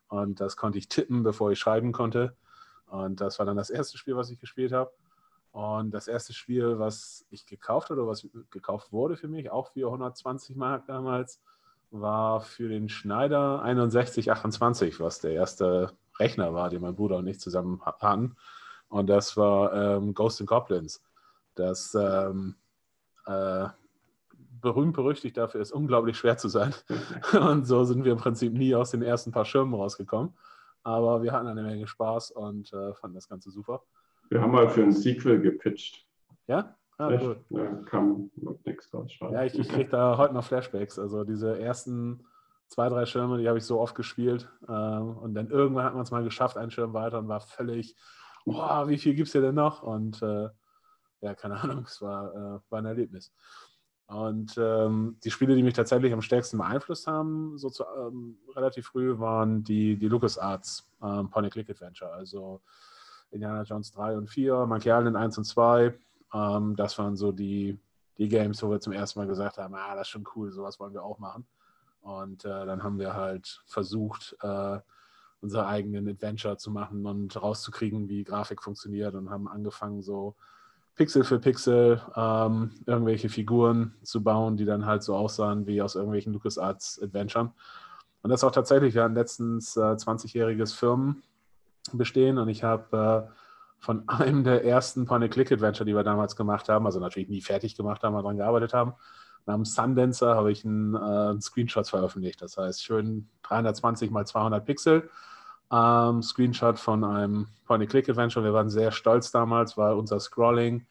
Und 0.07 0.39
das 0.39 0.55
konnte 0.55 0.77
ich 0.77 0.87
tippen, 0.87 1.23
bevor 1.23 1.51
ich 1.51 1.59
schreiben 1.59 1.91
konnte. 1.91 2.35
Und 2.87 3.19
das 3.19 3.39
war 3.39 3.45
dann 3.45 3.57
das 3.57 3.69
erste 3.69 3.97
Spiel, 3.97 4.15
was 4.15 4.29
ich 4.29 4.39
gespielt 4.39 4.71
habe. 4.71 4.91
Und 5.55 5.91
das 5.91 6.09
erste 6.09 6.33
Spiel, 6.33 6.79
was 6.79 7.25
ich 7.29 7.45
gekauft 7.45 7.89
habe 7.89 8.01
oder 8.01 8.11
was 8.11 8.27
gekauft 8.49 8.91
wurde 8.91 9.15
für 9.15 9.29
mich, 9.29 9.49
auch 9.49 9.71
für 9.71 9.85
120 9.85 10.57
Mark 10.57 10.85
damals, 10.85 11.41
war 11.91 12.41
für 12.41 12.67
den 12.67 12.89
Schneider 12.89 13.63
6128, 13.63 14.99
was 14.99 15.21
der 15.21 15.31
erste 15.31 15.93
Rechner 16.19 16.53
war, 16.53 16.69
den 16.69 16.81
mein 16.81 16.97
Bruder 16.97 17.15
und 17.15 17.27
ich 17.27 17.39
zusammen 17.39 17.81
hatten. 17.85 18.35
Und 18.89 19.07
das 19.07 19.37
war 19.37 19.71
ähm, 19.71 20.13
Ghost 20.13 20.41
in 20.41 20.45
Goblins. 20.45 21.01
Das 21.55 21.95
ähm, 21.95 22.55
äh, 23.25 23.67
berühmt 24.59 24.93
berüchtigt 24.93 25.37
dafür 25.37 25.61
ist, 25.61 25.71
unglaublich 25.71 26.17
schwer 26.17 26.37
zu 26.37 26.49
sein. 26.49 26.73
und 27.31 27.63
so 27.63 27.85
sind 27.85 28.03
wir 28.03 28.11
im 28.11 28.17
Prinzip 28.17 28.51
nie 28.51 28.75
aus 28.75 28.91
den 28.91 29.03
ersten 29.03 29.31
paar 29.31 29.45
Schirmen 29.45 29.73
rausgekommen. 29.73 30.33
Aber 30.83 31.23
wir 31.23 31.31
hatten 31.31 31.47
eine 31.47 31.63
Menge 31.63 31.87
Spaß 31.87 32.31
und 32.31 32.73
äh, 32.73 32.93
fanden 32.93 33.15
das 33.15 33.29
Ganze 33.29 33.51
super. 33.51 33.83
Wir 34.29 34.41
haben 34.41 34.51
mal 34.51 34.69
für 34.69 34.83
ein 34.83 34.91
Sequel 34.91 35.39
gepitcht. 35.41 36.05
Ja? 36.47 36.75
Ah, 36.97 37.09
cool. 37.09 37.43
Ja, 37.49 37.73
kam 37.85 38.31
nichts 38.65 38.93
raus. 38.93 39.11
Ja, 39.19 39.43
ich, 39.43 39.57
ich 39.59 39.67
kriege 39.67 39.89
da 39.89 40.17
heute 40.17 40.33
noch 40.33 40.45
Flashbacks. 40.45 40.97
Also 40.97 41.23
diese 41.23 41.59
ersten 41.59 42.25
zwei, 42.67 42.89
drei 42.89 43.05
Schirme, 43.05 43.37
die 43.37 43.47
habe 43.47 43.57
ich 43.57 43.65
so 43.65 43.79
oft 43.79 43.95
gespielt. 43.95 44.49
Ähm, 44.67 45.17
und 45.17 45.33
dann 45.33 45.49
irgendwann 45.49 45.85
hat 45.85 45.93
man 45.93 46.03
es 46.03 46.11
mal 46.11 46.23
geschafft, 46.23 46.57
einen 46.57 46.71
Schirm 46.71 46.93
weiter 46.93 47.19
und 47.19 47.27
war 47.27 47.41
völlig, 47.41 47.95
boah, 48.45 48.87
wie 48.87 48.97
viel 48.97 49.13
gibt 49.13 49.27
es 49.27 49.33
hier 49.33 49.41
denn 49.41 49.55
noch? 49.55 49.83
Und 49.83 50.21
äh, 50.21 50.49
ja, 51.21 51.35
keine 51.35 51.59
Ahnung, 51.61 51.85
es 51.85 52.01
war, 52.01 52.33
äh, 52.33 52.59
war 52.69 52.79
ein 52.79 52.85
Erlebnis. 52.85 53.33
Und 54.07 54.55
ähm, 54.57 55.17
die 55.23 55.31
Spiele, 55.31 55.55
die 55.55 55.63
mich 55.63 55.73
tatsächlich 55.73 56.13
am 56.13 56.21
stärksten 56.21 56.59
beeinflusst 56.59 57.07
haben, 57.07 57.57
so 57.57 57.69
zu, 57.69 57.83
ähm, 57.97 58.37
relativ 58.55 58.87
früh, 58.87 59.17
waren 59.17 59.63
die, 59.63 59.97
die 59.97 60.07
LucasArts 60.07 60.91
ähm, 61.01 61.29
Point-and-Click-Adventure. 61.31 62.11
Also 62.11 62.61
Indiana 63.31 63.63
Jones 63.63 63.91
3 63.91 64.17
und 64.17 64.29
4, 64.29 64.65
Monkey 64.65 64.89
Island 64.89 65.15
1 65.15 65.37
und 65.37 65.43
2. 65.43 65.93
Ähm, 66.33 66.75
das 66.75 66.97
waren 66.97 67.15
so 67.15 67.31
die, 67.31 67.77
die 68.17 68.27
Games, 68.27 68.61
wo 68.63 68.69
wir 68.69 68.79
zum 68.79 68.93
ersten 68.93 69.19
Mal 69.19 69.27
gesagt 69.27 69.57
haben, 69.57 69.75
ah, 69.75 69.95
das 69.95 70.07
ist 70.07 70.09
schon 70.09 70.27
cool, 70.35 70.51
sowas 70.51 70.79
wollen 70.79 70.93
wir 70.93 71.03
auch 71.03 71.19
machen. 71.19 71.45
Und 72.01 72.45
äh, 72.45 72.65
dann 72.65 72.83
haben 72.83 72.99
wir 72.99 73.15
halt 73.15 73.61
versucht, 73.65 74.35
äh, 74.41 74.79
unsere 75.41 75.67
eigenen 75.67 76.07
Adventure 76.07 76.57
zu 76.57 76.71
machen 76.71 77.05
und 77.05 77.39
rauszukriegen, 77.41 78.09
wie 78.09 78.23
Grafik 78.23 78.63
funktioniert 78.63 79.15
und 79.15 79.29
haben 79.29 79.47
angefangen, 79.47 80.01
so 80.01 80.35
Pixel 80.95 81.23
für 81.23 81.39
Pixel 81.39 82.01
ähm, 82.15 82.71
irgendwelche 82.85 83.29
Figuren 83.29 83.93
zu 84.01 84.23
bauen, 84.23 84.55
die 84.55 84.65
dann 84.65 84.85
halt 84.85 85.03
so 85.03 85.15
aussahen 85.15 85.67
wie 85.67 85.81
aus 85.81 85.95
irgendwelchen 85.95 86.33
LucasArts 86.33 87.01
Adventuren. 87.01 87.51
Und 88.21 88.29
das 88.29 88.43
auch 88.43 88.51
tatsächlich, 88.51 88.95
wir 88.95 89.03
hatten 89.03 89.13
letztens 89.13 89.75
äh, 89.77 89.81
20-jähriges 89.81 90.73
Firmen 90.73 91.21
bestehen 91.93 92.37
und 92.37 92.49
ich 92.49 92.63
habe 92.63 93.27
äh, 93.29 93.35
von 93.79 94.03
einem 94.07 94.43
der 94.43 94.65
ersten 94.65 95.05
Point-and-Click-Adventure, 95.05 95.85
die 95.85 95.95
wir 95.95 96.03
damals 96.03 96.35
gemacht 96.35 96.69
haben, 96.69 96.85
also 96.85 96.99
natürlich 96.99 97.29
nie 97.29 97.41
fertig 97.41 97.75
gemacht 97.75 98.03
haben, 98.03 98.13
aber 98.13 98.23
daran 98.23 98.37
gearbeitet 98.37 98.73
haben, 98.73 98.93
namens 99.45 99.75
Sundancer 99.75 100.35
habe 100.35 100.51
ich 100.51 100.65
einen, 100.65 100.95
äh, 100.95 100.97
einen 100.97 101.41
Screenshot 101.41 101.87
veröffentlicht. 101.87 102.41
Das 102.41 102.57
heißt, 102.57 102.83
schön 102.83 103.27
320 103.43 104.11
mal 104.11 104.25
200 104.25 104.65
Pixel. 104.65 105.09
Ähm, 105.71 106.21
Screenshot 106.21 106.79
von 106.79 107.03
einem 107.03 107.47
Point-and-Click-Adventure. 107.65 108.45
Wir 108.45 108.53
waren 108.53 108.69
sehr 108.69 108.91
stolz 108.91 109.31
damals, 109.31 109.77
weil 109.77 109.93
unser 109.93 110.19
Scrolling 110.19 110.85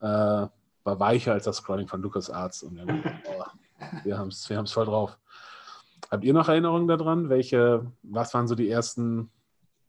äh, 0.00 0.04
war 0.04 0.50
weicher 0.84 1.32
als 1.32 1.44
das 1.44 1.56
Scrolling 1.56 1.88
von 1.88 2.02
LucasArts. 2.02 2.62
Und 2.62 2.76
wir 4.04 4.18
haben 4.18 4.28
es 4.28 4.48
wir 4.48 4.66
voll 4.66 4.86
drauf. 4.86 5.18
Habt 6.10 6.24
ihr 6.24 6.32
noch 6.32 6.48
Erinnerungen 6.48 6.88
daran? 6.88 7.28
Welche, 7.28 7.86
was 8.02 8.32
waren 8.34 8.48
so 8.48 8.54
die 8.54 8.70
ersten 8.70 9.30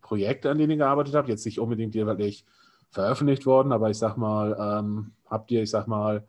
Projekte, 0.10 0.50
an 0.50 0.58
denen 0.58 0.72
ihr 0.72 0.78
gearbeitet 0.78 1.14
habt? 1.14 1.30
Jetzt 1.30 1.46
nicht 1.46 1.60
unbedingt 1.60 1.94
jeweils 1.94 2.44
veröffentlicht 2.90 3.46
worden, 3.46 3.72
aber 3.72 3.92
ich 3.92 3.98
sag 4.00 4.18
mal, 4.18 4.58
ähm, 4.60 5.12
habt 5.30 5.52
ihr, 5.52 5.62
ich 5.62 5.70
sag 5.70 5.88
mal, 5.88 6.24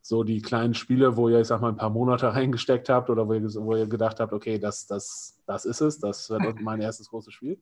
so 0.00 0.22
die 0.22 0.40
kleinen 0.40 0.74
Spiele, 0.74 1.16
wo 1.16 1.28
ihr, 1.28 1.40
ich 1.40 1.48
sag 1.48 1.60
mal, 1.60 1.70
ein 1.70 1.76
paar 1.76 1.90
Monate 1.90 2.32
reingesteckt 2.34 2.88
habt 2.88 3.10
oder 3.10 3.26
wo 3.26 3.34
ihr, 3.34 3.42
wo 3.42 3.74
ihr 3.74 3.88
gedacht 3.88 4.20
habt, 4.20 4.32
okay, 4.32 4.58
das, 4.58 4.86
das, 4.86 5.42
das 5.46 5.64
ist 5.64 5.80
es, 5.80 5.98
das 5.98 6.30
wird 6.30 6.40
mein 6.60 6.80
erstes 6.80 7.10
großes 7.10 7.34
Spiel? 7.34 7.58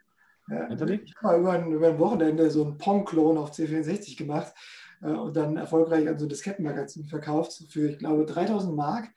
Ja, 0.50 0.70
ich 0.70 0.78
habe 0.78 1.00
mal 1.22 1.40
über 1.40 1.52
ein, 1.52 1.72
über 1.72 1.88
ein 1.88 1.98
Wochenende 1.98 2.50
so 2.50 2.64
einen 2.64 2.76
Pong-Klon 2.76 3.38
auf 3.38 3.52
C64 3.52 4.18
gemacht 4.18 4.52
äh, 5.00 5.06
und 5.06 5.34
dann 5.34 5.56
erfolgreich 5.56 6.06
an 6.06 6.18
so 6.18 6.26
ein 6.26 6.28
Diskettenmagazin 6.28 7.06
verkauft 7.06 7.64
für, 7.70 7.88
ich 7.88 7.98
glaube, 7.98 8.26
3000 8.26 8.76
Mark. 8.76 9.08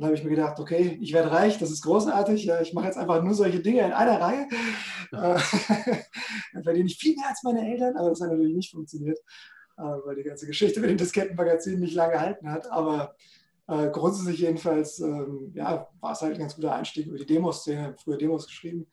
Und 0.00 0.04
da 0.04 0.06
habe 0.06 0.16
ich 0.16 0.24
mir 0.24 0.30
gedacht, 0.30 0.58
okay, 0.58 0.96
ich 0.98 1.12
werde 1.12 1.30
reich, 1.30 1.58
das 1.58 1.70
ist 1.70 1.82
großartig. 1.82 2.48
Ich 2.62 2.72
mache 2.72 2.86
jetzt 2.86 2.96
einfach 2.96 3.22
nur 3.22 3.34
solche 3.34 3.60
Dinge 3.60 3.84
in 3.84 3.92
einer 3.92 4.18
Reihe. 4.18 4.48
Ja. 5.12 5.36
Äh, 5.36 5.40
dann 6.54 6.62
verdiene 6.62 6.86
ich 6.86 6.96
viel 6.96 7.14
mehr 7.16 7.28
als 7.28 7.42
meine 7.42 7.70
Eltern, 7.70 7.98
aber 7.98 8.08
das 8.08 8.22
hat 8.22 8.30
natürlich 8.30 8.56
nicht 8.56 8.70
funktioniert, 8.70 9.18
äh, 9.76 9.82
weil 9.82 10.16
die 10.16 10.22
ganze 10.22 10.46
Geschichte 10.46 10.80
mit 10.80 10.88
dem 10.88 10.96
Diskettenmagazin 10.96 11.80
nicht 11.80 11.92
lange 11.92 12.14
gehalten 12.14 12.50
hat. 12.50 12.72
Aber 12.72 13.14
äh, 13.68 13.90
grundsätzlich 13.90 14.40
jedenfalls 14.40 15.00
ähm, 15.00 15.52
ja, 15.54 15.86
war 16.00 16.12
es 16.12 16.22
halt 16.22 16.32
ein 16.32 16.40
ganz 16.40 16.56
guter 16.56 16.74
Einstieg 16.74 17.06
über 17.06 17.18
die 17.18 17.26
Demos-Szene, 17.26 17.94
früher 18.02 18.16
Demos 18.16 18.46
geschrieben, 18.46 18.86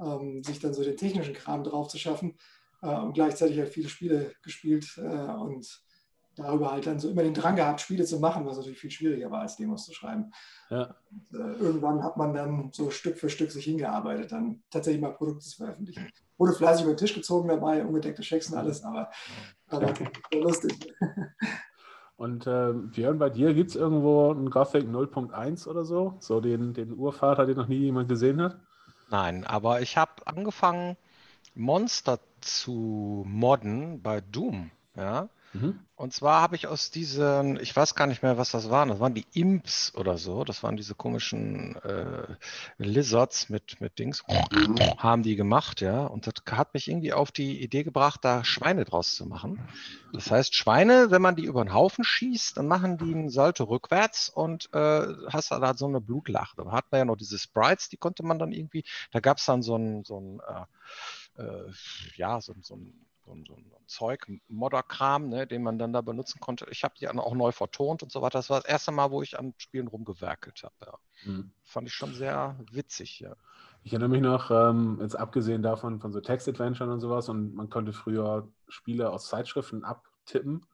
ähm, 0.00 0.42
sich 0.42 0.58
dann 0.58 0.72
so 0.72 0.82
den 0.82 0.96
technischen 0.96 1.34
Kram 1.34 1.64
drauf 1.64 1.88
zu 1.88 1.98
schaffen 1.98 2.34
und 2.80 3.14
gleichzeitig 3.14 3.58
halt 3.58 3.70
viele 3.70 3.88
Spiele 3.88 4.32
gespielt 4.42 4.98
und 4.98 5.85
darüber 6.36 6.70
halt 6.70 6.86
dann 6.86 7.00
so 7.00 7.08
immer 7.08 7.22
den 7.22 7.34
Drang 7.34 7.56
gehabt, 7.56 7.80
Spiele 7.80 8.04
zu 8.04 8.20
machen, 8.20 8.46
was 8.46 8.56
natürlich 8.56 8.78
viel 8.78 8.90
schwieriger 8.90 9.30
war, 9.30 9.40
als 9.40 9.56
Demos 9.56 9.86
zu 9.86 9.94
schreiben. 9.94 10.30
Ja. 10.70 10.94
Und, 11.10 11.38
äh, 11.38 11.52
irgendwann 11.54 12.02
hat 12.02 12.16
man 12.16 12.34
dann 12.34 12.70
so 12.72 12.90
Stück 12.90 13.18
für 13.18 13.30
Stück 13.30 13.50
sich 13.50 13.64
hingearbeitet, 13.64 14.32
dann 14.32 14.62
tatsächlich 14.70 15.02
mal 15.02 15.14
Produkte 15.14 15.44
zu 15.44 15.56
veröffentlichen. 15.56 16.08
Wurde 16.38 16.52
fleißig 16.52 16.84
über 16.84 16.94
den 16.94 16.98
Tisch 16.98 17.14
gezogen 17.14 17.48
dabei, 17.48 17.84
ungedeckte 17.84 18.22
Schecks 18.22 18.50
und 18.50 18.58
alles, 18.58 18.84
aber, 18.84 19.10
aber 19.68 19.92
lustig. 20.32 20.74
Und 22.18 22.46
äh, 22.46 22.72
Björn, 22.72 23.18
bei 23.18 23.28
dir 23.28 23.52
gibt 23.52 23.68
es 23.68 23.76
irgendwo 23.76 24.32
ein 24.32 24.48
Gothic 24.48 24.86
0.1 24.86 25.68
oder 25.68 25.84
so? 25.84 26.16
So 26.18 26.40
den, 26.40 26.72
den 26.72 26.94
Urvater, 26.94 27.44
den 27.44 27.56
noch 27.56 27.68
nie 27.68 27.76
jemand 27.76 28.08
gesehen 28.08 28.40
hat? 28.40 28.56
Nein, 29.10 29.44
aber 29.44 29.82
ich 29.82 29.98
habe 29.98 30.26
angefangen, 30.26 30.96
Monster 31.54 32.18
zu 32.40 33.22
modden 33.26 34.00
bei 34.00 34.22
Doom. 34.22 34.70
Ja? 34.96 35.28
Mhm. 35.56 35.80
Und 35.94 36.12
zwar 36.12 36.42
habe 36.42 36.56
ich 36.56 36.66
aus 36.66 36.90
diesen, 36.90 37.58
ich 37.58 37.74
weiß 37.74 37.94
gar 37.94 38.06
nicht 38.06 38.22
mehr, 38.22 38.36
was 38.36 38.50
das 38.50 38.68
waren, 38.68 38.90
das 38.90 39.00
waren 39.00 39.14
die 39.14 39.24
Imps 39.32 39.94
oder 39.94 40.18
so, 40.18 40.44
das 40.44 40.62
waren 40.62 40.76
diese 40.76 40.94
komischen 40.94 41.76
äh, 41.76 42.36
Lizards 42.76 43.48
mit, 43.48 43.80
mit 43.80 43.98
Dings, 43.98 44.22
haben 44.98 45.22
die 45.22 45.36
gemacht, 45.36 45.80
ja. 45.80 46.04
Und 46.04 46.26
das 46.26 46.34
hat 46.50 46.74
mich 46.74 46.88
irgendwie 46.88 47.14
auf 47.14 47.32
die 47.32 47.62
Idee 47.62 47.82
gebracht, 47.82 48.20
da 48.24 48.44
Schweine 48.44 48.84
draus 48.84 49.14
zu 49.14 49.24
machen. 49.24 49.66
Das 50.12 50.30
heißt, 50.30 50.54
Schweine, 50.54 51.10
wenn 51.10 51.22
man 51.22 51.34
die 51.34 51.44
über 51.44 51.64
den 51.64 51.72
Haufen 51.72 52.04
schießt, 52.04 52.58
dann 52.58 52.68
machen 52.68 52.98
die 52.98 53.14
einen 53.14 53.30
Salto 53.30 53.64
rückwärts 53.64 54.28
und 54.28 54.68
äh, 54.74 55.06
hast 55.30 55.50
da 55.50 55.74
so 55.74 55.86
eine 55.86 56.02
Blutlache. 56.02 56.56
Da 56.56 56.70
hat 56.72 56.92
man 56.92 56.98
ja 56.98 57.04
noch 57.06 57.16
diese 57.16 57.38
Sprites, 57.38 57.88
die 57.88 57.96
konnte 57.96 58.22
man 58.22 58.38
dann 58.38 58.52
irgendwie, 58.52 58.84
da 59.12 59.20
gab 59.20 59.38
es 59.38 59.46
dann 59.46 59.62
so 59.62 59.76
ein, 59.76 60.04
so 60.04 60.20
ein 60.20 60.40
äh, 61.38 61.42
äh 61.42 61.72
ja, 62.16 62.38
so, 62.42 62.54
so 62.60 62.74
ein 62.74 63.05
so 63.26 63.32
ein, 63.32 63.44
so 63.44 63.54
ein 63.54 63.86
Zeug, 63.86 64.26
Modderkram, 64.48 65.28
ne, 65.28 65.46
den 65.46 65.62
man 65.62 65.78
dann 65.78 65.92
da 65.92 66.00
benutzen 66.00 66.40
konnte. 66.40 66.66
Ich 66.70 66.84
habe 66.84 66.94
die 66.98 67.08
auch 67.08 67.34
neu 67.34 67.52
vertont 67.52 68.02
und 68.02 68.12
so 68.12 68.22
weiter. 68.22 68.38
Das 68.38 68.50
war 68.50 68.60
das 68.60 68.68
erste 68.68 68.92
Mal, 68.92 69.10
wo 69.10 69.22
ich 69.22 69.38
an 69.38 69.54
Spielen 69.58 69.88
rumgewerkelt 69.88 70.62
habe. 70.62 70.74
Ja. 70.80 70.94
Mhm. 71.24 71.50
Fand 71.64 71.88
ich 71.88 71.94
schon 71.94 72.14
sehr 72.14 72.56
witzig, 72.70 73.20
ja. 73.20 73.34
Ich 73.82 73.92
erinnere 73.92 74.08
mich 74.08 74.22
noch, 74.22 74.50
ähm, 74.50 74.98
jetzt 75.00 75.16
abgesehen 75.16 75.62
davon 75.62 76.00
von 76.00 76.12
so 76.12 76.20
Text-Adventuren 76.20 76.90
und 76.90 77.00
sowas, 77.00 77.28
und 77.28 77.54
man 77.54 77.68
konnte 77.70 77.92
früher 77.92 78.48
Spiele 78.68 79.10
aus 79.10 79.28
Zeitschriften 79.28 79.84
abtippen, 79.84 80.66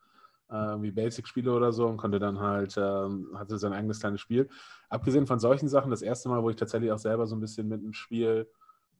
äh, 0.48 0.54
wie 0.80 0.92
Basic-Spiele 0.92 1.52
oder 1.52 1.72
so, 1.72 1.86
und 1.86 1.98
konnte 1.98 2.18
dann 2.18 2.40
halt, 2.40 2.76
ähm, 2.78 3.28
hatte 3.34 3.58
sein 3.58 3.74
eigenes 3.74 4.00
kleines 4.00 4.20
Spiel. 4.20 4.48
Abgesehen 4.88 5.26
von 5.26 5.40
solchen 5.40 5.68
Sachen, 5.68 5.90
das 5.90 6.00
erste 6.00 6.30
Mal, 6.30 6.42
wo 6.42 6.48
ich 6.48 6.56
tatsächlich 6.56 6.90
auch 6.90 6.98
selber 6.98 7.26
so 7.26 7.36
ein 7.36 7.40
bisschen 7.40 7.68
mit 7.68 7.80
einem 7.80 7.92
Spiel 7.92 8.50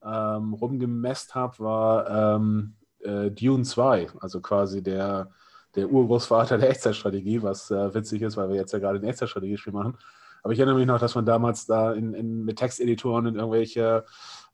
ähm, 0.02 0.52
rumgemesst 0.52 1.34
habe, 1.34 1.58
war 1.60 2.36
ähm, 2.36 2.74
äh, 3.02 3.30
Dune 3.30 3.64
2, 3.64 4.08
also 4.20 4.40
quasi 4.40 4.82
der, 4.82 5.30
der 5.74 5.90
Urgroßvater 5.90 6.58
der 6.58 6.70
Echtzeitstrategie, 6.70 7.42
was 7.42 7.70
äh, 7.70 7.94
witzig 7.94 8.22
ist, 8.22 8.36
weil 8.36 8.48
wir 8.48 8.56
jetzt 8.56 8.72
ja 8.72 8.78
gerade 8.78 8.98
ein 8.98 9.04
Echtzeitstrategiespiel 9.04 9.72
machen. 9.72 9.98
Aber 10.42 10.52
ich 10.52 10.58
erinnere 10.58 10.78
mich 10.78 10.86
noch, 10.86 10.98
dass 10.98 11.14
man 11.14 11.24
damals 11.24 11.66
da 11.66 11.92
in, 11.92 12.14
in, 12.14 12.44
mit 12.44 12.58
Texteditoren 12.58 13.26
in 13.26 13.36
irgendwelche 13.36 14.04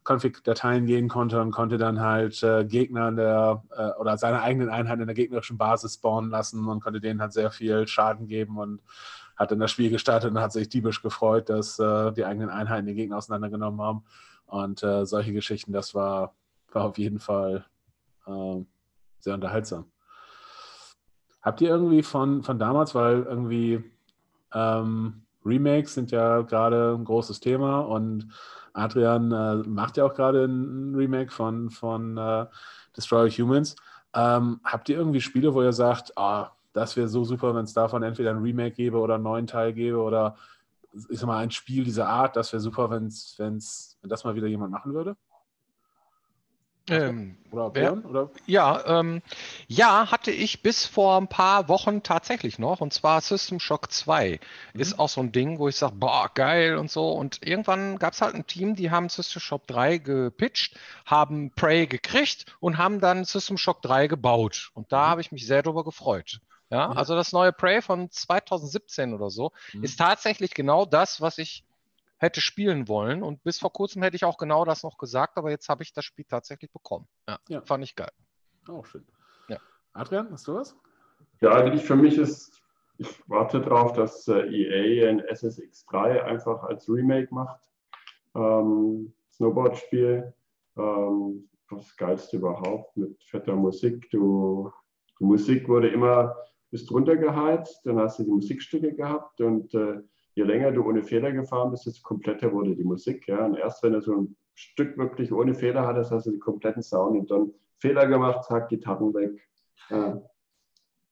Config-Dateien 0.03 0.85
gehen 0.85 1.09
konnte 1.09 1.41
und 1.41 1.51
konnte 1.51 1.77
dann 1.77 1.99
halt 1.99 2.41
äh, 2.43 2.63
Gegner 2.65 3.11
der 3.11 3.63
äh, 3.75 3.99
oder 3.99 4.17
seine 4.17 4.41
eigenen 4.41 4.69
Einheiten 4.69 5.01
in 5.01 5.07
der 5.07 5.15
gegnerischen 5.15 5.57
Basis 5.57 5.95
spawnen 5.95 6.29
lassen 6.29 6.67
und 6.67 6.81
konnte 6.81 7.01
denen 7.01 7.21
halt 7.21 7.33
sehr 7.33 7.51
viel 7.51 7.87
Schaden 7.87 8.27
geben 8.27 8.57
und 8.57 8.81
hat 9.35 9.51
dann 9.51 9.59
das 9.59 9.71
Spiel 9.71 9.89
gestartet 9.89 10.31
und 10.31 10.39
hat 10.39 10.51
sich 10.51 10.69
diebisch 10.69 11.01
gefreut, 11.01 11.49
dass 11.49 11.79
äh, 11.79 12.11
die 12.11 12.25
eigenen 12.25 12.49
Einheiten 12.49 12.85
den 12.85 12.95
Gegner 12.95 13.17
auseinandergenommen 13.17 13.81
haben. 13.81 14.03
Und 14.45 14.83
äh, 14.83 15.05
solche 15.05 15.31
Geschichten, 15.31 15.71
das 15.71 15.95
war, 15.95 16.33
war 16.71 16.85
auf 16.85 16.97
jeden 16.97 17.19
Fall 17.19 17.65
äh, 18.29 18.65
sehr 19.19 19.33
unterhaltsam. 19.33 19.85
Habt 21.41 21.61
ihr 21.61 21.69
irgendwie 21.69 22.03
von, 22.03 22.43
von 22.43 22.59
damals, 22.59 22.93
weil 22.95 23.23
irgendwie 23.23 23.83
ähm, 24.53 25.21
Remakes 25.45 25.93
sind 25.93 26.11
ja 26.11 26.41
gerade 26.41 26.95
ein 26.97 27.05
großes 27.05 27.39
Thema 27.39 27.79
und 27.79 28.27
Adrian 28.73 29.31
äh, 29.31 29.55
macht 29.67 29.97
ja 29.97 30.05
auch 30.05 30.13
gerade 30.13 30.45
ein 30.45 30.95
Remake 30.95 31.31
von, 31.31 31.69
von 31.69 32.17
äh, 32.17 32.45
Destroy 32.95 33.29
Humans. 33.31 33.75
Ähm, 34.13 34.59
habt 34.63 34.89
ihr 34.89 34.97
irgendwie 34.97 35.21
Spiele, 35.21 35.53
wo 35.53 35.61
ihr 35.61 35.73
sagt, 35.73 36.13
oh, 36.15 36.45
das 36.73 36.95
wäre 36.97 37.07
so 37.07 37.23
super, 37.23 37.55
wenn 37.55 37.65
es 37.65 37.73
davon 37.73 38.03
entweder 38.03 38.31
ein 38.31 38.41
Remake 38.41 38.75
gäbe 38.75 38.97
oder 38.97 39.15
einen 39.15 39.23
neuen 39.23 39.47
Teil 39.47 39.73
gäbe 39.73 39.97
oder 39.97 40.35
ich 41.09 41.19
sag 41.19 41.27
mal 41.27 41.37
ein 41.37 41.51
Spiel 41.51 41.83
dieser 41.83 42.07
Art, 42.07 42.35
das 42.35 42.51
wäre 42.51 42.59
super, 42.59 42.89
wenn's, 42.89 43.35
wenn's, 43.37 43.97
wenn 44.01 44.09
das 44.09 44.23
mal 44.23 44.35
wieder 44.35 44.47
jemand 44.47 44.71
machen 44.71 44.93
würde? 44.93 45.15
Ähm, 46.89 47.37
oder 47.51 47.69
Björn? 47.69 48.05
Oder? 48.05 48.29
Ja, 48.45 48.99
ähm, 48.99 49.21
ja, 49.67 50.11
hatte 50.11 50.31
ich 50.31 50.61
bis 50.61 50.85
vor 50.85 51.17
ein 51.17 51.27
paar 51.27 51.67
Wochen 51.67 52.03
tatsächlich 52.03 52.59
noch. 52.59 52.81
Und 52.81 52.93
zwar 52.93 53.21
System 53.21 53.59
Shock 53.59 53.91
2 53.91 54.39
mhm. 54.73 54.79
ist 54.79 54.99
auch 54.99 55.09
so 55.09 55.21
ein 55.21 55.31
Ding, 55.31 55.59
wo 55.59 55.67
ich 55.67 55.75
sage, 55.75 55.95
boah, 55.95 56.29
geil 56.33 56.77
und 56.77 56.91
so. 56.91 57.11
Und 57.11 57.45
irgendwann 57.45 57.97
gab 57.97 58.13
es 58.13 58.21
halt 58.21 58.35
ein 58.35 58.47
Team, 58.47 58.75
die 58.75 58.91
haben 58.91 59.09
System 59.09 59.41
Shock 59.41 59.67
3 59.67 59.97
gepitcht, 59.97 60.77
haben 61.05 61.51
Prey 61.51 61.87
gekriegt 61.87 62.45
und 62.59 62.77
haben 62.77 62.99
dann 62.99 63.25
System 63.25 63.57
Shock 63.57 63.81
3 63.81 64.07
gebaut. 64.07 64.71
Und 64.73 64.91
da 64.91 65.05
mhm. 65.05 65.09
habe 65.09 65.21
ich 65.21 65.31
mich 65.31 65.47
sehr 65.47 65.63
darüber 65.63 65.83
gefreut. 65.83 66.39
Ja, 66.69 66.89
mhm. 66.89 66.97
also 66.97 67.15
das 67.15 67.31
neue 67.31 67.51
Prey 67.51 67.81
von 67.81 68.11
2017 68.11 69.13
oder 69.13 69.29
so 69.29 69.51
mhm. 69.73 69.83
ist 69.83 69.97
tatsächlich 69.97 70.53
genau 70.53 70.85
das, 70.85 71.19
was 71.19 71.37
ich 71.39 71.63
hätte 72.19 72.41
spielen 72.41 72.87
wollen. 72.87 73.23
Und 73.23 73.43
bis 73.43 73.59
vor 73.59 73.73
kurzem 73.73 74.03
hätte 74.03 74.15
ich 74.15 74.25
auch 74.25 74.37
genau 74.37 74.65
das 74.65 74.83
noch 74.83 74.97
gesagt, 74.97 75.37
aber 75.37 75.49
jetzt 75.49 75.69
habe 75.69 75.83
ich 75.83 75.93
das 75.93 76.05
Spiel 76.05 76.25
tatsächlich 76.25 76.71
bekommen. 76.71 77.07
Ja, 77.27 77.39
ja. 77.47 77.61
fand 77.61 77.83
ich 77.83 77.95
geil. 77.95 78.11
Auch 78.67 78.85
schön. 78.85 79.05
Ja. 79.47 79.57
Adrian, 79.93 80.31
hast 80.31 80.47
du 80.47 80.55
was? 80.55 80.75
Ja, 81.41 81.55
eigentlich 81.55 81.83
für 81.83 81.95
mich 81.95 82.17
ist, 82.17 82.61
ich 82.97 83.07
warte 83.27 83.61
darauf, 83.61 83.93
dass 83.93 84.27
äh, 84.27 84.41
EA 84.41 85.09
ein 85.09 85.21
SSX3 85.21 86.21
einfach 86.21 86.63
als 86.63 86.89
Remake 86.89 87.33
macht. 87.33 87.61
Ähm, 88.35 89.13
Snowboard-Spiel. 89.31 90.33
Ähm, 90.77 91.49
das 91.69 91.95
Geilste 91.95 92.37
überhaupt 92.37 92.97
mit 92.97 93.23
fetter 93.23 93.55
Musik. 93.55 94.09
Du, 94.11 94.71
die 95.19 95.23
Musik 95.23 95.67
wurde 95.69 95.89
immer 95.89 96.35
bis 96.71 96.85
drunter 96.85 97.15
geheizt, 97.15 97.85
dann 97.85 97.97
hast 97.99 98.19
du 98.19 98.23
die 98.23 98.31
Musikstücke 98.31 98.93
gehabt 98.93 99.41
und 99.41 99.73
äh, 99.73 100.01
je 100.39 100.45
länger 100.45 100.71
du 100.71 100.83
ohne 100.87 101.03
Fehler 101.03 101.33
gefahren 101.33 101.69
bist, 101.69 101.85
desto 101.85 102.01
kompletter 102.01 102.51
wurde 102.53 102.73
die 102.73 102.83
Musik. 102.83 103.27
Ja? 103.27 103.45
Und 103.45 103.57
erst 103.57 103.83
wenn 103.83 103.93
du 103.93 104.01
so 104.01 104.13
ein 104.15 104.35
Stück 104.55 104.97
wirklich 104.97 105.33
ohne 105.33 105.53
Fehler 105.53 105.85
hattest, 105.85 106.11
hast 106.11 106.27
du 106.27 106.31
den 106.31 106.39
kompletten 106.39 106.81
Sound 106.81 107.19
und 107.19 107.29
dann 107.29 107.51
Fehler 107.77 108.07
gemacht, 108.07 108.45
zack, 108.45 108.69
Gitarren 108.69 109.13
weg. 109.13 109.47
Ja, 109.89 110.21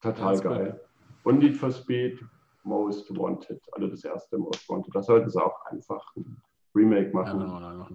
total 0.00 0.40
geil. 0.40 0.80
Und 1.24 1.40
Need 1.40 1.56
for 1.56 1.70
Speed, 1.70 2.18
Most 2.64 3.14
Wanted, 3.16 3.60
also 3.72 3.88
das 3.88 4.04
erste 4.04 4.38
Most 4.38 4.68
Wanted. 4.68 4.94
Das 4.94 5.06
sollten 5.06 5.28
sie 5.28 5.42
auch 5.42 5.64
einfach 5.66 6.04
ein 6.16 6.40
Remake 6.74 7.10
machen. 7.12 7.40
Ja, 7.40 7.72
genau, 7.72 7.86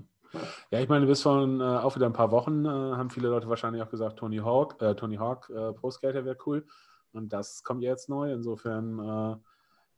ja, 0.71 0.79
ich 0.79 0.89
meine, 0.89 1.05
bis 1.05 1.21
vor 1.21 1.47
äh, 1.47 1.61
auch 1.61 1.95
wieder 1.95 2.07
ein 2.07 2.13
paar 2.13 2.31
Wochen 2.31 2.65
äh, 2.65 2.67
haben 2.67 3.11
viele 3.11 3.29
Leute 3.29 3.47
wahrscheinlich 3.49 3.83
auch 3.83 3.89
gesagt, 3.89 4.17
Tony 4.17 4.37
Hawk, 4.37 4.81
äh, 4.81 4.95
Tony 4.95 5.17
Hawk 5.17 5.49
äh, 5.49 5.73
Pro 5.73 5.91
Skater 5.91 6.25
wäre 6.25 6.37
cool. 6.45 6.65
Und 7.11 7.33
das 7.33 7.63
kommt 7.63 7.83
jetzt 7.83 8.09
neu. 8.09 8.33
Insofern 8.33 8.99
äh, 8.99 9.35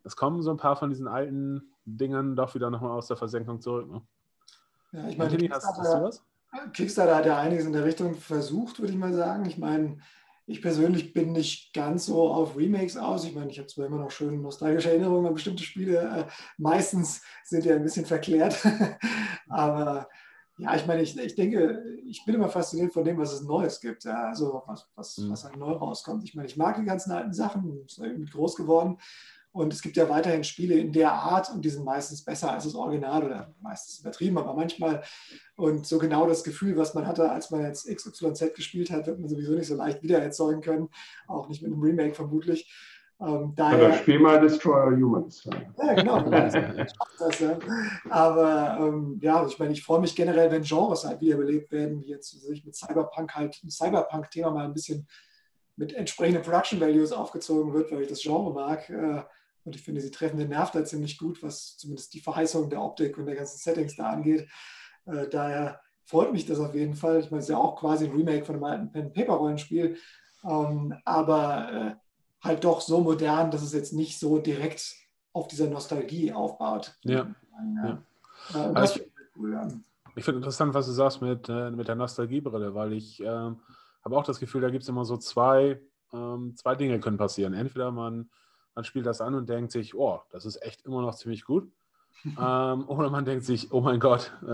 es 0.05 0.15
kommen 0.15 0.41
so 0.41 0.51
ein 0.51 0.57
paar 0.57 0.75
von 0.75 0.89
diesen 0.89 1.07
alten 1.07 1.73
Dingen 1.85 2.35
doch 2.35 2.55
wieder 2.55 2.69
nochmal 2.69 2.91
aus 2.91 3.07
der 3.07 3.17
Versenkung 3.17 3.59
zurück. 3.59 3.89
Ne? 3.91 4.01
Ja, 4.91 5.07
ich 5.07 5.17
meine, 5.17 5.35
Kickstarter, 5.35 5.67
hast, 5.67 5.79
hast 5.79 5.93
du 5.93 6.01
was? 6.01 6.23
Kickstarter 6.73 7.15
hat 7.15 7.25
ja 7.25 7.39
einiges 7.39 7.65
in 7.65 7.73
der 7.73 7.83
Richtung 7.83 8.15
versucht, 8.15 8.79
würde 8.79 8.93
ich 8.93 8.99
mal 8.99 9.13
sagen. 9.13 9.45
Ich 9.45 9.57
meine, 9.57 9.97
ich 10.47 10.61
persönlich 10.61 11.13
bin 11.13 11.31
nicht 11.31 11.73
ganz 11.73 12.05
so 12.05 12.29
auf 12.29 12.55
Remakes 12.55 12.97
aus. 12.97 13.25
Ich 13.25 13.33
meine, 13.33 13.49
ich 13.49 13.57
habe 13.57 13.67
zwar 13.67 13.87
immer 13.87 13.97
noch 13.97 14.11
schön 14.11 14.41
nostalgische 14.41 14.91
Erinnerungen 14.91 15.25
an 15.25 15.33
bestimmte 15.33 15.63
Spiele. 15.63 15.99
Äh, 15.99 16.25
meistens 16.57 17.21
sind 17.43 17.65
die 17.65 17.71
ein 17.71 17.83
bisschen 17.83 18.05
verklärt. 18.05 18.55
Aber 19.49 20.07
ja, 20.57 20.75
ich 20.75 20.85
meine, 20.85 21.01
ich, 21.01 21.17
ich 21.17 21.35
denke, 21.35 21.83
ich 22.05 22.23
bin 22.25 22.35
immer 22.35 22.47
fasziniert 22.47 22.93
von 22.93 23.03
dem, 23.03 23.17
was 23.17 23.33
es 23.33 23.41
Neues 23.41 23.81
gibt. 23.81 24.03
Ja, 24.05 24.29
also 24.29 24.63
was, 24.67 24.87
was, 24.95 25.17
mhm. 25.17 25.31
was 25.31 25.43
halt 25.43 25.57
neu 25.57 25.71
rauskommt. 25.71 26.23
Ich 26.23 26.35
meine, 26.35 26.47
ich 26.47 26.57
mag 26.57 26.77
die 26.77 26.85
ganzen 26.85 27.11
alten 27.11 27.33
Sachen, 27.33 27.63
bin 27.63 27.85
irgendwie 27.97 28.31
groß 28.31 28.55
geworden. 28.55 28.97
Und 29.55 29.71
es 29.71 29.81
gibt 29.81 29.95
ja 29.95 30.09
weiterhin 30.09 30.43
Spiele 30.43 30.75
in 30.75 30.91
der 30.91 31.13
Art 31.13 31.49
und 31.49 31.63
die 31.63 31.69
sind 31.69 31.85
meistens 31.85 32.25
besser 32.25 32.51
als 32.51 32.65
das 32.65 32.75
Original 32.75 33.23
oder 33.23 33.55
meistens 33.61 34.01
übertrieben, 34.01 34.37
aber 34.37 34.53
manchmal. 34.53 35.01
Und 35.55 35.87
so 35.87 35.97
genau 35.97 36.27
das 36.27 36.43
Gefühl, 36.43 36.75
was 36.75 36.93
man 36.93 37.07
hatte, 37.07 37.31
als 37.31 37.51
man 37.51 37.63
jetzt 37.63 37.87
XYZ 37.87 38.53
gespielt 38.53 38.91
hat, 38.91 39.07
wird 39.07 39.17
man 39.17 39.29
sowieso 39.29 39.53
nicht 39.53 39.67
so 39.67 39.77
leicht 39.77 40.03
wieder 40.03 40.21
erzeugen 40.21 40.59
können. 40.59 40.89
Auch 41.29 41.47
nicht 41.47 41.61
mit 41.61 41.71
einem 41.71 41.81
Remake 41.81 42.15
vermutlich. 42.15 42.69
Ähm, 43.21 43.53
daher, 43.55 43.87
Oder 43.87 43.93
spiel 43.93 44.19
mal 44.19 44.41
Destroyer 44.41 44.91
Humans. 44.91 45.47
Ja, 45.77 45.93
genau. 45.93 46.19
das, 46.29 47.39
ja. 47.39 47.57
Aber 48.09 48.77
ähm, 48.81 49.19
ja, 49.21 49.47
ich 49.47 49.57
meine, 49.57 49.71
ich 49.71 49.85
freue 49.85 50.01
mich 50.01 50.17
generell, 50.17 50.51
wenn 50.51 50.63
Genres 50.63 51.05
halt 51.05 51.21
wiederbelebt 51.21 51.71
werden, 51.71 52.01
wie 52.01 52.09
jetzt 52.09 52.41
sich 52.41 52.65
mit 52.65 52.75
Cyberpunk 52.75 53.33
halt, 53.33 53.57
ein 53.63 53.69
Cyberpunk-Thema 53.69 54.51
mal 54.51 54.65
ein 54.65 54.73
bisschen 54.73 55.07
mit 55.77 55.93
entsprechenden 55.93 56.43
Production 56.43 56.81
Values 56.81 57.13
aufgezogen 57.13 57.71
wird, 57.71 57.89
weil 57.93 58.01
ich 58.01 58.09
das 58.09 58.21
Genre 58.21 58.53
mag. 58.53 58.89
Äh, 58.89 59.23
und 59.65 59.75
ich 59.75 59.81
finde, 59.81 59.99
sie 59.99 60.11
treffen 60.11 60.37
den 60.37 60.49
Nerv 60.49 60.71
da 60.71 60.85
ziemlich 60.85 61.17
gut, 61.17 61.41
was 61.43 61.77
zumindest 61.77 62.13
die 62.13 62.19
Verheißung 62.19 62.69
der 62.69 62.81
Optik 62.81 63.17
und 63.17 63.25
der 63.25 63.35
ganzen 63.35 63.57
Settings 63.57 63.95
da 63.95 64.09
angeht. 64.11 64.47
Äh, 65.05 65.27
daher 65.27 65.81
freut 66.05 66.31
mich 66.31 66.45
das 66.45 66.59
auf 66.59 66.75
jeden 66.75 66.95
Fall. 66.95 67.19
Ich 67.19 67.31
meine, 67.31 67.39
es 67.39 67.45
ist 67.45 67.53
ja 67.53 67.57
auch 67.57 67.75
quasi 67.75 68.05
ein 68.05 68.11
Remake 68.11 68.45
von 68.45 68.55
einem 68.55 68.63
alten 68.63 68.91
Pen-Paper-Rollenspiel, 68.91 69.97
ähm, 70.43 70.95
aber 71.03 71.71
äh, 71.73 71.95
halt 72.45 72.63
doch 72.63 72.79
so 72.79 73.01
modern, 73.01 73.51
dass 73.51 73.63
es 73.63 73.73
jetzt 73.73 73.93
nicht 73.93 74.19
so 74.19 74.37
direkt 74.37 74.93
auf 75.33 75.47
dieser 75.47 75.67
Nostalgie 75.67 76.31
aufbaut. 76.31 76.95
Ja. 77.03 77.27
ja. 77.75 77.99
ja. 78.53 78.69
Äh, 78.69 78.73
das 78.73 78.95
ich, 78.95 79.11
cool, 79.35 79.81
ich 80.15 80.23
finde 80.23 80.37
interessant, 80.37 80.73
was 80.73 80.85
du 80.85 80.93
sagst 80.93 81.21
mit, 81.21 81.49
äh, 81.49 81.71
mit 81.71 81.87
der 81.87 81.95
Nostalgiebrille, 81.95 82.73
weil 82.73 82.93
ich 82.93 83.19
ähm, 83.19 83.59
habe 84.03 84.17
auch 84.17 84.23
das 84.23 84.39
Gefühl, 84.39 84.61
da 84.61 84.69
gibt 84.69 84.83
es 84.83 84.89
immer 84.89 85.03
so 85.05 85.17
zwei, 85.17 85.81
ähm, 86.13 86.55
zwei 86.55 86.75
Dinge 86.75 86.99
können 86.99 87.17
passieren. 87.17 87.53
Entweder 87.53 87.91
man 87.91 88.29
man 88.75 88.83
spielt 88.83 89.05
das 89.05 89.21
an 89.21 89.33
und 89.33 89.49
denkt 89.49 89.71
sich, 89.71 89.95
oh, 89.95 90.21
das 90.29 90.45
ist 90.45 90.61
echt 90.61 90.85
immer 90.85 91.01
noch 91.01 91.15
ziemlich 91.15 91.45
gut. 91.45 91.71
ähm, 92.25 92.87
oder 92.87 93.09
man 93.09 93.25
denkt 93.25 93.45
sich, 93.45 93.71
oh 93.71 93.81
mein 93.81 93.99
Gott, 93.99 94.31
äh, 94.43 94.47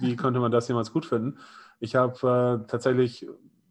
wie 0.00 0.16
könnte 0.16 0.40
man 0.40 0.52
das 0.52 0.68
jemals 0.68 0.92
gut 0.92 1.06
finden? 1.06 1.38
Ich 1.78 1.96
habe 1.96 2.62
äh, 2.62 2.66
tatsächlich 2.66 3.26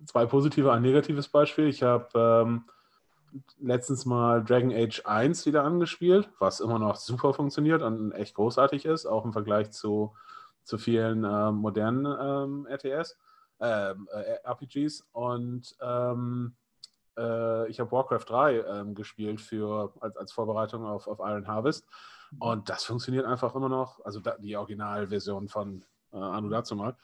zwei 0.05 0.25
positive, 0.25 0.71
ein 0.71 0.81
negatives 0.81 1.27
Beispiel. 1.27 1.67
Ich 1.67 1.83
habe 1.83 2.07
ähm, 2.15 2.63
letztens 3.59 4.05
mal 4.05 4.43
Dragon 4.43 4.71
Age 4.71 5.03
1 5.05 5.45
wieder 5.45 5.63
angespielt, 5.63 6.29
was 6.39 6.59
immer 6.59 6.79
noch 6.79 6.95
super 6.95 7.33
funktioniert 7.33 7.81
und 7.81 8.11
echt 8.11 8.35
großartig 8.35 8.85
ist, 8.85 9.05
auch 9.05 9.25
im 9.25 9.33
Vergleich 9.33 9.71
zu, 9.71 10.13
zu 10.63 10.77
vielen 10.77 11.23
äh, 11.23 11.51
modernen 11.51 12.05
ähm, 12.05 12.67
RTS, 12.67 13.17
ähm, 13.59 14.07
äh, 14.11 14.39
RPGs. 14.43 15.07
Und 15.11 15.75
ähm, 15.81 16.55
äh, 17.19 17.67
ich 17.69 17.79
habe 17.79 17.91
Warcraft 17.91 18.25
3 18.27 18.59
ähm, 18.61 18.95
gespielt 18.95 19.41
für, 19.41 19.93
als, 19.99 20.17
als 20.17 20.31
Vorbereitung 20.31 20.85
auf, 20.85 21.07
auf 21.07 21.19
Iron 21.19 21.47
Harvest. 21.47 21.85
Mhm. 22.31 22.41
Und 22.41 22.69
das 22.69 22.83
funktioniert 22.85 23.25
einfach 23.25 23.55
immer 23.55 23.69
noch, 23.69 24.03
also 24.05 24.19
da, 24.19 24.37
die 24.37 24.55
Originalversion 24.55 25.49
von 25.49 25.83
äh, 26.13 26.17
Anu 26.17 26.49
dazu 26.49 26.75
mal. 26.75 26.95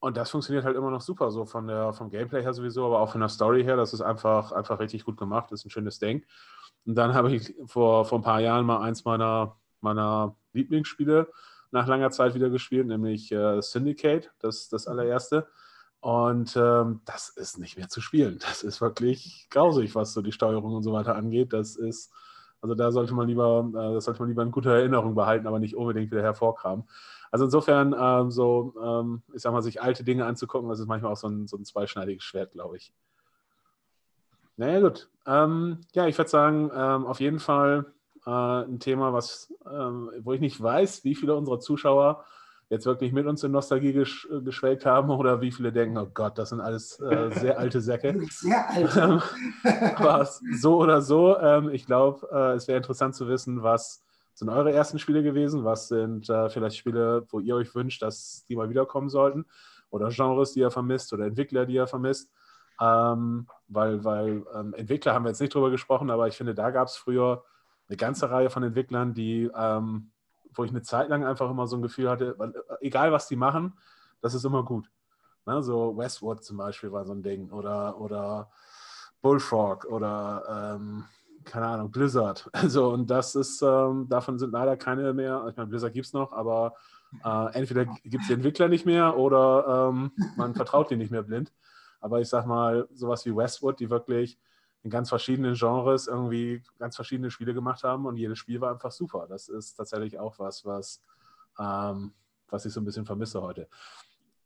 Und 0.00 0.16
das 0.16 0.30
funktioniert 0.30 0.64
halt 0.64 0.76
immer 0.76 0.90
noch 0.90 1.00
super, 1.00 1.30
so 1.30 1.44
von 1.44 1.68
der, 1.68 1.92
vom 1.92 2.10
Gameplay 2.10 2.42
her 2.42 2.52
sowieso, 2.52 2.86
aber 2.86 2.98
auch 2.98 3.12
von 3.12 3.20
der 3.20 3.28
Story 3.28 3.62
her. 3.62 3.76
Das 3.76 3.92
ist 3.94 4.00
einfach, 4.00 4.50
einfach 4.50 4.80
richtig 4.80 5.04
gut 5.04 5.16
gemacht, 5.16 5.52
das 5.52 5.60
ist 5.60 5.66
ein 5.66 5.70
schönes 5.70 6.00
Ding. 6.00 6.24
Und 6.84 6.96
dann 6.96 7.14
habe 7.14 7.32
ich 7.32 7.54
vor, 7.66 8.04
vor 8.04 8.18
ein 8.18 8.22
paar 8.22 8.40
Jahren 8.40 8.66
mal 8.66 8.80
eins 8.80 9.04
meiner, 9.04 9.56
meiner 9.80 10.36
Lieblingsspiele 10.52 11.30
nach 11.70 11.86
langer 11.86 12.10
Zeit 12.10 12.34
wieder 12.34 12.50
gespielt, 12.50 12.88
nämlich 12.88 13.30
äh, 13.30 13.60
Syndicate, 13.62 14.32
das, 14.40 14.68
das 14.68 14.86
mhm. 14.86 14.92
allererste. 14.92 15.48
Und 16.02 16.56
ähm, 16.56 17.00
das 17.04 17.28
ist 17.28 17.58
nicht 17.58 17.78
mehr 17.78 17.88
zu 17.88 18.00
spielen. 18.00 18.40
Das 18.40 18.64
ist 18.64 18.80
wirklich 18.80 19.46
grausig, 19.50 19.94
was 19.94 20.12
so 20.12 20.20
die 20.20 20.32
Steuerung 20.32 20.74
und 20.74 20.82
so 20.82 20.92
weiter 20.92 21.14
angeht. 21.14 21.52
Das 21.52 21.76
ist, 21.76 22.12
also 22.60 22.74
da 22.74 22.90
sollte 22.90 23.14
man 23.14 23.28
lieber, 23.28 23.70
äh, 23.72 23.94
das 23.94 24.06
sollte 24.06 24.20
man 24.20 24.28
lieber 24.28 24.42
in 24.42 24.50
guter 24.50 24.72
Erinnerung 24.72 25.14
behalten, 25.14 25.46
aber 25.46 25.60
nicht 25.60 25.76
unbedingt 25.76 26.10
wieder 26.10 26.22
hervorkramen. 26.22 26.88
Also 27.30 27.44
insofern, 27.44 27.94
ähm, 27.96 28.32
so, 28.32 28.74
ähm, 28.82 29.22
ich 29.32 29.42
sag 29.42 29.52
mal, 29.52 29.62
sich 29.62 29.80
alte 29.80 30.02
Dinge 30.02 30.26
anzugucken, 30.26 30.68
das 30.68 30.80
ist 30.80 30.88
manchmal 30.88 31.12
auch 31.12 31.16
so 31.16 31.28
ein, 31.28 31.46
so 31.46 31.56
ein 31.56 31.64
zweischneidiges 31.64 32.24
Schwert, 32.24 32.50
glaube 32.50 32.78
ich. 32.78 32.92
Naja, 34.56 34.80
gut. 34.80 35.08
Ähm, 35.24 35.82
ja, 35.92 36.08
ich 36.08 36.18
würde 36.18 36.30
sagen, 36.30 36.68
ähm, 36.74 37.06
auf 37.06 37.20
jeden 37.20 37.38
Fall 37.38 37.92
äh, 38.26 38.30
ein 38.30 38.80
Thema, 38.80 39.12
was, 39.12 39.54
ähm, 39.70 40.10
wo 40.18 40.32
ich 40.32 40.40
nicht 40.40 40.60
weiß, 40.60 41.04
wie 41.04 41.14
viele 41.14 41.36
unserer 41.36 41.60
Zuschauer 41.60 42.24
jetzt 42.72 42.86
wirklich 42.86 43.12
mit 43.12 43.26
uns 43.26 43.44
in 43.44 43.52
Nostalgie 43.52 43.92
gesch 43.92 44.26
äh, 44.32 44.40
geschwelgt 44.40 44.86
haben 44.86 45.10
oder 45.10 45.42
wie 45.42 45.52
viele 45.52 45.72
denken, 45.72 45.98
oh 45.98 46.08
Gott, 46.12 46.38
das 46.38 46.48
sind 46.48 46.60
alles 46.60 46.98
äh, 47.00 47.30
sehr 47.32 47.58
alte 47.58 47.82
Säcke. 47.82 48.18
Sehr 48.30 48.68
alt. 48.70 48.96
Ähm, 48.96 49.20
aber 49.96 50.26
so 50.58 50.78
oder 50.78 51.02
so, 51.02 51.38
ähm, 51.38 51.68
ich 51.68 51.84
glaube, 51.84 52.26
äh, 52.32 52.54
es 52.54 52.66
wäre 52.68 52.78
interessant 52.78 53.14
zu 53.14 53.28
wissen, 53.28 53.62
was 53.62 54.02
sind 54.32 54.48
eure 54.48 54.72
ersten 54.72 54.98
Spiele 54.98 55.22
gewesen, 55.22 55.64
was 55.64 55.88
sind 55.88 56.30
äh, 56.30 56.48
vielleicht 56.48 56.78
Spiele, 56.78 57.26
wo 57.28 57.40
ihr 57.40 57.56
euch 57.56 57.74
wünscht, 57.74 58.00
dass 58.00 58.46
die 58.48 58.56
mal 58.56 58.70
wiederkommen 58.70 59.10
sollten 59.10 59.44
oder 59.90 60.08
Genres, 60.08 60.54
die 60.54 60.60
ihr 60.60 60.70
vermisst 60.70 61.12
oder 61.12 61.26
Entwickler, 61.26 61.66
die 61.66 61.74
ihr 61.74 61.86
vermisst. 61.86 62.32
Ähm, 62.80 63.48
weil 63.68 64.02
weil 64.02 64.46
ähm, 64.54 64.72
Entwickler 64.72 65.12
haben 65.12 65.26
wir 65.26 65.28
jetzt 65.28 65.42
nicht 65.42 65.54
drüber 65.54 65.70
gesprochen, 65.70 66.10
aber 66.10 66.26
ich 66.26 66.38
finde, 66.38 66.54
da 66.54 66.70
gab 66.70 66.88
es 66.88 66.96
früher 66.96 67.44
eine 67.90 67.98
ganze 67.98 68.30
Reihe 68.30 68.48
von 68.48 68.62
Entwicklern, 68.62 69.12
die 69.12 69.50
ähm, 69.54 70.11
wo 70.54 70.64
ich 70.64 70.70
eine 70.70 70.82
Zeit 70.82 71.08
lang 71.08 71.24
einfach 71.24 71.50
immer 71.50 71.66
so 71.66 71.76
ein 71.76 71.82
Gefühl 71.82 72.10
hatte, 72.10 72.38
weil, 72.38 72.50
äh, 72.50 72.86
egal 72.86 73.12
was 73.12 73.28
die 73.28 73.36
machen, 73.36 73.74
das 74.20 74.34
ist 74.34 74.44
immer 74.44 74.64
gut. 74.64 74.90
Ne? 75.46 75.62
So 75.62 75.96
Westwood 75.96 76.44
zum 76.44 76.56
Beispiel 76.56 76.92
war 76.92 77.04
so 77.04 77.12
ein 77.12 77.22
Ding 77.22 77.50
oder, 77.50 78.00
oder 78.00 78.50
Bullfrog 79.20 79.84
oder 79.86 80.76
ähm, 80.76 81.04
keine 81.44 81.66
Ahnung, 81.66 81.90
Blizzard. 81.90 82.48
Also, 82.52 82.92
und 82.92 83.10
das 83.10 83.34
ist, 83.34 83.62
ähm, 83.62 84.08
davon 84.08 84.38
sind 84.38 84.52
leider 84.52 84.76
keine 84.76 85.12
mehr. 85.12 85.46
Ich 85.50 85.56
meine, 85.56 85.68
Blizzard 85.68 85.92
gibt 85.92 86.06
es 86.06 86.12
noch, 86.12 86.32
aber 86.32 86.74
äh, 87.24 87.54
entweder 87.54 87.84
gibt 87.84 88.22
es 88.22 88.28
die 88.28 88.34
Entwickler 88.34 88.68
nicht 88.68 88.86
mehr 88.86 89.16
oder 89.16 89.90
ähm, 89.90 90.12
man 90.36 90.54
vertraut 90.54 90.90
die 90.90 90.96
nicht 90.96 91.10
mehr 91.10 91.22
blind. 91.22 91.52
Aber 92.00 92.20
ich 92.20 92.28
sag 92.28 92.46
mal, 92.46 92.88
sowas 92.92 93.24
wie 93.26 93.36
Westwood, 93.36 93.78
die 93.80 93.90
wirklich 93.90 94.38
in 94.82 94.90
ganz 94.90 95.08
verschiedenen 95.08 95.54
Genres 95.54 96.08
irgendwie 96.08 96.62
ganz 96.78 96.96
verschiedene 96.96 97.30
Spiele 97.30 97.54
gemacht 97.54 97.84
haben 97.84 98.06
und 98.06 98.16
jedes 98.16 98.38
Spiel 98.38 98.60
war 98.60 98.72
einfach 98.72 98.90
super. 98.90 99.26
Das 99.28 99.48
ist 99.48 99.74
tatsächlich 99.74 100.18
auch 100.18 100.38
was, 100.38 100.64
was, 100.64 101.02
ähm, 101.58 102.12
was 102.48 102.66
ich 102.66 102.72
so 102.72 102.80
ein 102.80 102.84
bisschen 102.84 103.06
vermisse 103.06 103.40
heute. 103.40 103.68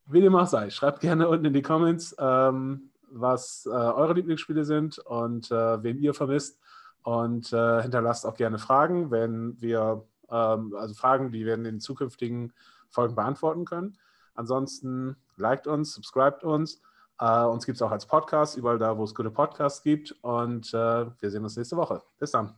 Wie 0.06 0.20
dem 0.20 0.36
auch 0.36 0.46
sei, 0.46 0.70
schreibt 0.70 1.00
gerne 1.00 1.28
unten 1.28 1.46
in 1.46 1.52
die 1.52 1.62
Comments, 1.62 2.14
ähm, 2.18 2.90
was 3.10 3.66
äh, 3.66 3.70
eure 3.70 4.12
Lieblingsspiele 4.12 4.64
sind 4.64 4.98
und 4.98 5.50
äh, 5.50 5.82
wen 5.82 5.98
ihr 5.98 6.14
vermisst. 6.14 6.60
Und 7.02 7.52
äh, 7.52 7.82
hinterlasst 7.82 8.26
auch 8.26 8.34
gerne 8.34 8.58
Fragen, 8.58 9.10
wenn 9.12 9.60
wir, 9.60 10.04
ähm, 10.28 10.74
also 10.76 10.92
Fragen, 10.94 11.30
die 11.30 11.46
wir 11.46 11.54
in 11.54 11.80
zukünftigen 11.80 12.52
Folgen 12.90 13.14
beantworten 13.14 13.64
können. 13.64 13.96
Ansonsten 14.34 15.16
liked 15.36 15.66
uns, 15.66 15.94
subscribt 15.94 16.44
uns 16.44 16.82
Uh, 17.20 17.50
uns 17.50 17.64
gibt 17.64 17.76
es 17.76 17.82
auch 17.82 17.90
als 17.90 18.04
Podcast, 18.04 18.56
überall 18.56 18.78
da, 18.78 18.96
wo 18.98 19.04
es 19.04 19.14
gute 19.14 19.30
Podcasts 19.30 19.82
gibt. 19.82 20.14
Und 20.22 20.72
uh, 20.74 21.10
wir 21.20 21.30
sehen 21.30 21.44
uns 21.44 21.56
nächste 21.56 21.76
Woche. 21.76 22.02
Bis 22.18 22.30
dann. 22.30 22.54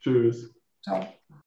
Tschüss. 0.00 0.52
Ciao. 0.82 1.06